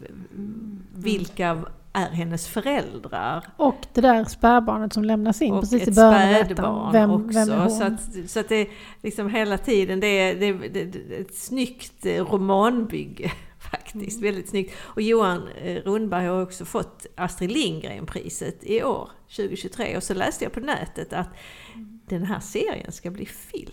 [0.95, 1.63] vilka
[1.93, 3.43] är hennes föräldrar?
[3.57, 7.39] Och det där spädbarnet som lämnas in och precis i början av spädbarn Vem, också.
[7.39, 7.71] vem är hon?
[7.71, 8.67] så, att, så att det
[9.03, 13.31] liksom hela tiden, det är, det, det, det ett snyggt eh, romanbygge
[13.75, 14.17] faktiskt.
[14.21, 14.31] Mm.
[14.33, 14.73] Väldigt snyggt.
[14.81, 19.97] Och Johan eh, Rundberg har också fått Astrid Lindgren-priset i år, 2023.
[19.97, 21.27] Och så läste jag på nätet att
[21.73, 21.99] Mm.
[22.09, 23.71] den här serien ska bli film.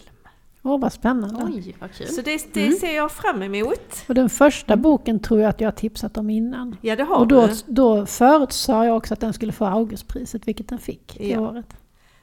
[0.64, 1.44] Åh, vad spännande.
[1.55, 2.07] Oj, vad kul.
[2.07, 2.78] Så det, det Mm.
[2.78, 4.05] ser jag fram emot.
[4.09, 6.76] Och den första boken tror jag att jag har tipsat om innan.
[6.80, 7.55] Ja, det har Och då, du.
[7.66, 11.40] då förutsade jag också att den skulle få Augustpriset, vilket den fick det Ja.
[11.40, 11.66] året.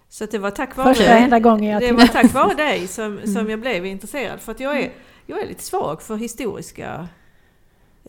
[0.10, 2.88] Så det var tack vare, Första och enda gången jag det var tack vare dig
[2.88, 3.50] som, som Mm.
[3.50, 4.40] jag blev intresserad.
[4.40, 4.92] För att jag är,
[5.26, 7.08] jag är lite svag för historiska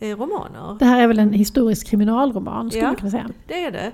[0.01, 0.75] romaner.
[0.79, 2.87] Det här är väl en historisk kriminalroman skulle Ja.
[2.87, 3.29] man kunna säga.
[3.47, 3.91] Det är det.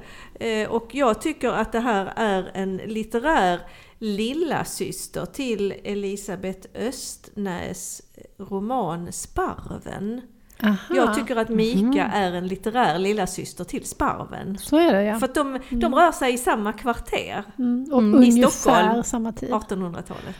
[0.61, 3.59] Eh, och jag tycker att det här är en litterär
[3.99, 8.01] lilla syster till Elisabeth Östnäs
[8.37, 10.21] roman Sparven.
[10.63, 10.75] Aha.
[10.89, 11.99] Jag tycker att Mika Mhm.
[12.13, 14.57] är en litterär lilla syster till Sparven.
[14.57, 15.19] Så är det ja.
[15.19, 18.23] För att de, de rör sig i samma kvarter, Mm, och Mm.
[18.23, 19.03] I ungefär Stockholm.
[19.03, 19.49] samma tid.
[19.49, 20.35] 1800-talet.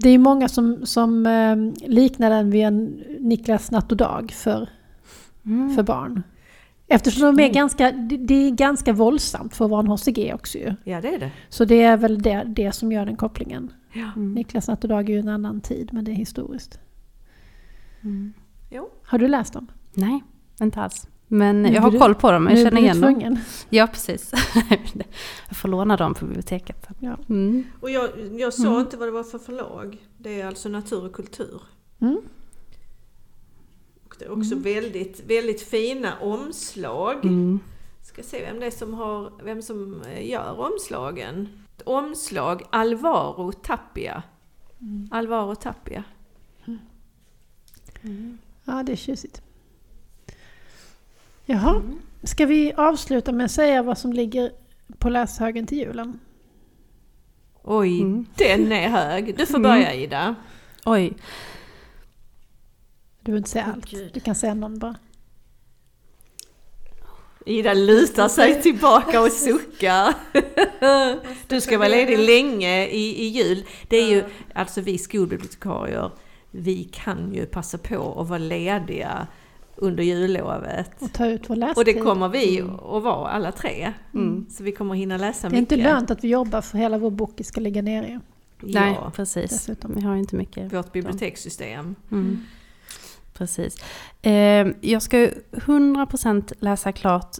[0.00, 2.84] Det är många som, som eh, liknar den vid en
[3.20, 4.68] Niklas natt och dag för,
[5.46, 5.74] Mm.
[5.74, 6.22] för barn.
[6.86, 7.54] Eftersom de är Mm.
[7.54, 10.74] ganska, det, är ganska våldsamt för att vara en HCG också ju.
[10.84, 11.30] Ja, det är det.
[11.48, 13.72] Så det är väl det, det som gör den kopplingen.
[13.92, 14.10] Ja.
[14.16, 14.34] Mm.
[14.34, 16.80] Niklas natt och dag är ju en annan tid, men det är historiskt.
[18.02, 18.32] Mm.
[18.70, 18.88] Jo.
[19.04, 19.66] Har du läst dem?
[19.94, 20.22] Nej,
[20.60, 21.08] inte alls.
[21.28, 23.38] Men jag har koll på dem, jag känner igen dem.
[23.70, 24.32] Ja, precis.
[25.48, 26.86] jag får låna dem på biblioteket.
[26.98, 27.16] Ja.
[27.28, 27.64] Mm.
[27.80, 28.80] Och jag, jag sa Mm.
[28.80, 29.98] inte vad det var för förlag.
[30.18, 31.62] Det är alltså Natur och kultur.
[32.00, 32.20] Mm.
[34.08, 37.24] Och det är också väldigt, väldigt fina omslag.
[37.24, 37.60] Mm.
[38.02, 41.48] Ska se vem det är som, har, vem som eh, gör omslagen.
[41.76, 44.22] Ett omslag Alvaro Tapia.
[45.10, 46.04] Alvaro Tapia.
[48.64, 49.42] Ja, det är tjusigt.
[51.50, 51.82] Jaha,
[52.22, 54.52] ska vi avsluta med att säga vad som ligger
[54.98, 56.20] på läshögen till julen?
[57.62, 58.26] Oj, Mm.
[58.34, 59.36] den är hög.
[59.36, 59.70] Du får Mm.
[59.70, 60.34] börja Ida.
[60.86, 61.12] Oj,
[63.20, 64.10] Du behöver inte säga Åh, allt, Gud.
[64.14, 64.96] du kan säga någon bara.
[67.46, 70.14] Ida lutar sig tillbaka och suckar.
[71.48, 73.64] Du ska vara ledig länge i, i jul.
[73.88, 74.24] Det är ju,
[74.54, 76.10] alltså vi skolbibliotekarier,
[76.50, 79.26] vi kan ju passa på att vara lediga
[79.78, 80.90] under jullovet.
[80.98, 81.78] Och ta ut vår lästid.
[81.78, 83.92] Och det kommer vi att vara alla tre.
[84.14, 84.46] Mm.
[84.50, 85.92] Så vi kommer hinna läsa det är inte mycket.
[85.92, 88.20] lönt att vi jobbar för hela vår bok ska ligga nere
[88.62, 89.50] nej Ja, precis.
[89.50, 89.94] dessutom.
[89.94, 90.72] Vi har inte mycket.
[90.72, 91.94] vårt bibliotekssystem.
[92.10, 92.38] Mm.
[93.34, 93.76] Precis.
[94.22, 97.36] Eh, jag ska ju 100% läsa klart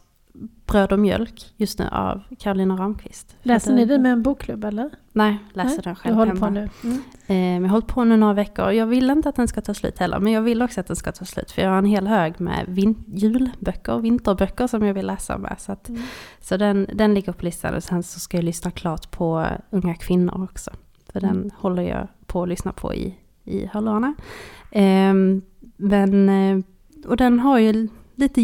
[0.68, 3.36] Bröd och mjölk just nu av Karolina Ramqvist.
[3.42, 4.90] Läser ni det med en bokklubb eller?
[5.12, 6.46] Nej, läser Nej, den Du själv håller hemma.
[6.46, 6.68] på nu?
[6.84, 6.96] Mm.
[6.96, 8.70] Eh, men jag har hållit på nu några veckor.
[8.72, 10.96] Jag vill inte att den ska ta slut heller, men jag vill också att den
[10.96, 11.50] ska ta slut.
[11.50, 15.54] För jag har en hel hög med vin- julböcker, vinterböcker som jag vill läsa med.
[15.58, 16.02] Så, att, Mm.
[16.40, 19.94] så den, den ligger på listan och sen så ska jag lyssna klart på Unga
[19.94, 20.70] kvinnor också.
[21.12, 21.34] För Mm.
[21.42, 23.14] den håller jag på att lyssna på i,
[23.44, 24.14] i hörlurarna.
[24.72, 25.42] Ehm,
[25.76, 26.58] men, eh,
[27.06, 28.40] och den har ju lite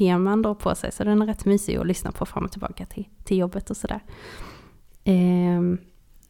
[0.00, 2.86] julteman då på sig, så den är rätt mysig att lyssna på fram och tillbaka
[2.86, 4.00] till, till jobbet och sådär.
[5.04, 5.78] Ehm,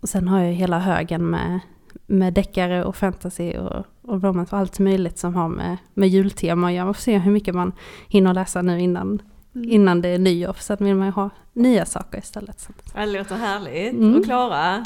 [0.01, 1.61] och sen har jag ju hela högen med,
[2.07, 6.67] med deckare och fantasy och, och romance och allt möjligt som har med, med jultema
[6.67, 6.85] att göra.
[6.85, 7.73] Man får se hur mycket man
[8.09, 9.23] hinner läsa nu innan,
[9.57, 9.71] Mm.
[9.71, 10.53] innan det är nyår.
[10.53, 12.61] För sen vill man ju ha nya saker istället.
[12.61, 12.73] Så.
[12.95, 13.93] Det låter härligt.
[13.93, 14.17] Mm.
[14.17, 14.85] Och Klara?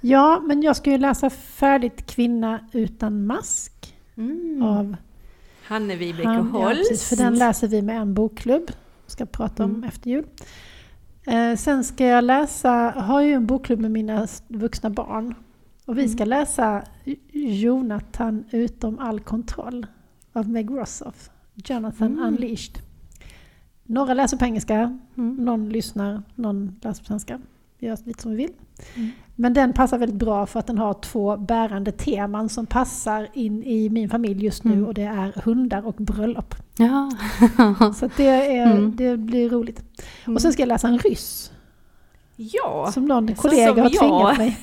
[0.00, 3.72] Ja, men jag ska ju läsa färdigt Kvinna utan mask
[4.16, 4.62] Mm.
[4.62, 4.96] av
[5.66, 6.78] Hanne Vibeke han, ja, Holst.
[6.90, 8.70] precis, För den läser vi med en bokklubb.
[9.06, 9.84] Ska prata om Mm.
[9.84, 10.26] efter jul.
[11.26, 15.34] Eh, sen ska jag läsa, har ju en bokklubb med mina vuxna barn.
[15.84, 16.28] Och vi ska Mm.
[16.28, 16.82] läsa
[17.32, 19.86] Jonathan utom all kontroll
[20.32, 21.30] av Meg Rossoff.
[21.54, 22.24] Jonathan Mm.
[22.26, 22.78] Unleashed.
[23.84, 25.34] Några läser på engelska, Mm.
[25.36, 27.40] någon lyssnar, någon läser på svenska.
[27.78, 28.52] Vi gör lite som vi vill.
[28.94, 29.10] Mm.
[29.38, 33.62] Men den passar väldigt bra för att den har två bärande teman som passar in
[33.64, 34.86] i min familj just nu Mm.
[34.86, 36.54] och det är hundar och bröllop.
[36.78, 37.10] Ja.
[37.96, 38.96] Så det, är, Mm.
[38.96, 39.82] det blir roligt.
[40.26, 41.52] Och sen ska jag läsa en ryss
[42.38, 44.36] Ja, som någon så kollega som har jag.
[44.36, 44.58] tvingat mig.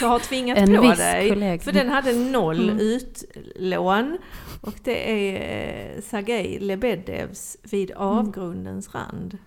[0.00, 1.28] jag har tvingat en på viss dig.
[1.28, 1.62] kollega.
[1.62, 2.78] För den hade noll Mm.
[2.80, 4.18] utlån.
[4.60, 9.38] Och det är eh, Sergej Lebedevs Vid avgrundens rand.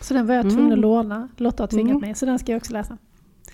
[0.00, 0.72] Så den var jag tvungen Mm.
[0.72, 1.28] att låna.
[1.36, 2.00] Lotta har tvingat Mm.
[2.00, 2.98] mig, så den ska jag också läsa.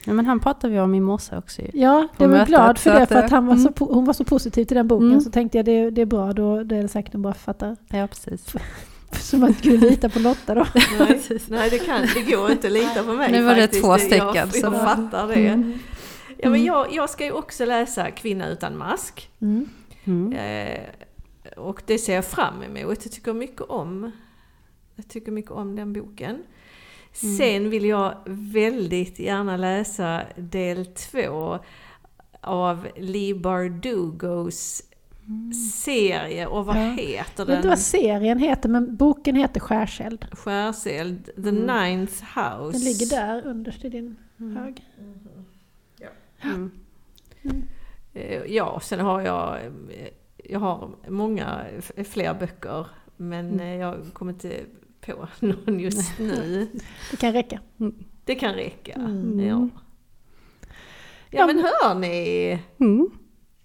[0.05, 1.69] Ja, men han pratade vi om i morse också ju.
[1.75, 3.73] Ja, jag var glad för så det, för att han var så, mm.
[3.73, 5.09] po- hon var så positiv till den boken.
[5.09, 5.21] Mm.
[5.21, 7.77] Så tänkte jag det, det är bra, då, då är det säkert en bra författare.
[7.89, 8.55] Ja, precis.
[9.13, 10.67] Så man skulle lita på Lotta då.
[10.99, 13.83] Nej, nej det, kan, det går inte att lita på mig Nu var det faktiskt.
[13.83, 15.35] två Jag- stycken, Jag, så- fattar det.
[15.49, 15.73] Mm.
[16.29, 16.65] Ja, men Mm.
[16.67, 19.31] jag, jag ska ju också läsa Kvinna utan mask.
[19.41, 19.69] Mm.
[20.05, 20.33] Mm.
[20.33, 20.81] Eh,
[21.57, 22.99] och det ser jag fram emot.
[23.05, 24.13] Jag tycker mycket om,
[24.97, 26.43] jag tycker mycket om den boken.
[27.13, 31.59] Sen vill jag väldigt gärna läsa del två
[32.41, 34.83] av Lee Bardugos
[35.85, 36.47] serie.
[36.47, 36.81] Och vad Ja.
[36.91, 37.69] heter Jag vet inte den?
[37.69, 40.27] vad serien heter, men boken heter Skärseld.
[40.33, 41.55] Skärseld, The Mm.
[41.67, 42.73] Ninth House.
[42.79, 44.85] Den ligger där underst i din hög.
[46.43, 46.71] Mm.
[48.15, 50.09] Eh, Ja, sen har jag, eh,
[50.45, 51.65] jag har många
[52.05, 52.87] fler böcker.
[53.17, 53.61] Men Mm.
[53.61, 54.61] eh, jag kommer inte
[55.07, 56.69] på någon just nu.
[57.11, 57.61] Det kan räcka.
[58.25, 58.93] Det kan räcka.
[58.93, 59.41] Mm.
[59.47, 59.69] Ja.
[61.31, 63.11] ja men hör ni, Mm.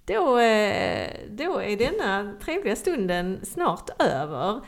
[0.06, 4.62] då, eh, då är denna trevliga stunden snart över.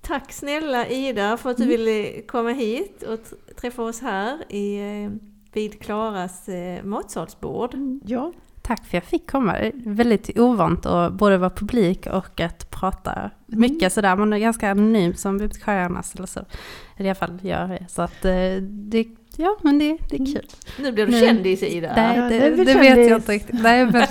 [0.00, 1.76] Tack snälla Ida för att du Mm.
[1.76, 3.18] ville komma hit och
[3.56, 5.10] träffa oss här i, eh,
[5.52, 7.74] vid Klaras eh, matsalsbord.
[8.04, 8.32] Ja,
[8.66, 9.52] Tack för att jag fick komma.
[9.52, 14.16] Det väldigt ovant att både vara publik och att prata mycket sådär.
[14.16, 16.14] Man är ganska anonym som bibliotekarier annars.
[16.14, 16.40] Eller så.
[16.96, 17.78] I alla fall jag.
[17.88, 19.06] Så att eh, det,
[19.36, 20.46] ja men det, det är kul.
[20.78, 21.92] Nu blir du Nu- kändis Ida.
[21.96, 23.62] Nej, Ja, det, det det vet jag inte riktigt.
[23.62, 24.06] Nej, men,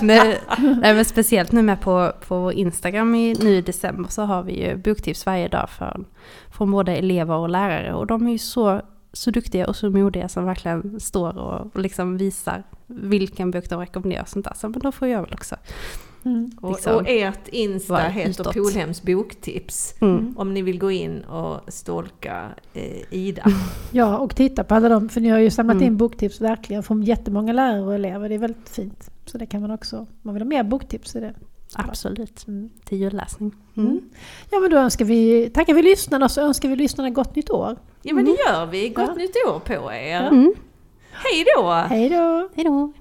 [0.80, 4.42] nej, men speciellt nu med på, på vår Instagram i, nu i december så har
[4.42, 6.04] vi ju boktips varje dag från,
[6.50, 7.94] från både elever och lärare.
[7.94, 8.80] Och de är ju så,
[9.14, 13.80] så duktiga och så modiga som verkligen står och, och liksom visar vilken bok de
[13.80, 14.22] rekommenderar.
[14.22, 14.54] Och sånt där.
[14.56, 15.56] Så men då får jag väl också.
[16.24, 16.50] mm.
[16.60, 18.44] Och, liksom och ert Insta heter.
[18.52, 19.94] Polhems boktips.
[20.00, 20.34] Mm.
[20.38, 23.42] Om ni vill gå in och stalka eh, Ida.
[23.92, 25.86] ja, och titta på alla dem, för ni har ju samlat Mm.
[25.86, 28.28] in boktips verkligen från jättemånga lärare och elever.
[28.28, 29.10] Det är väldigt fint.
[29.26, 31.34] Så det kan man också, om man vill ha mer boktips så är det.
[31.76, 32.46] Absolut.
[32.48, 32.70] Mm.
[32.84, 33.52] Till julläsning.
[33.76, 34.00] Mm.
[34.50, 37.50] Ja men då önskar vi, tackar vi lyssnarna och så önskar vi lyssnarna gott nytt
[37.50, 37.76] år.
[38.06, 38.88] Ja men det gör vi.
[38.88, 39.14] Gott Ja.
[39.14, 40.26] nytt år på er.
[40.28, 40.54] Mm.
[41.12, 41.70] Hej då!
[41.70, 42.48] Hej då!
[42.54, 42.92] Hej då!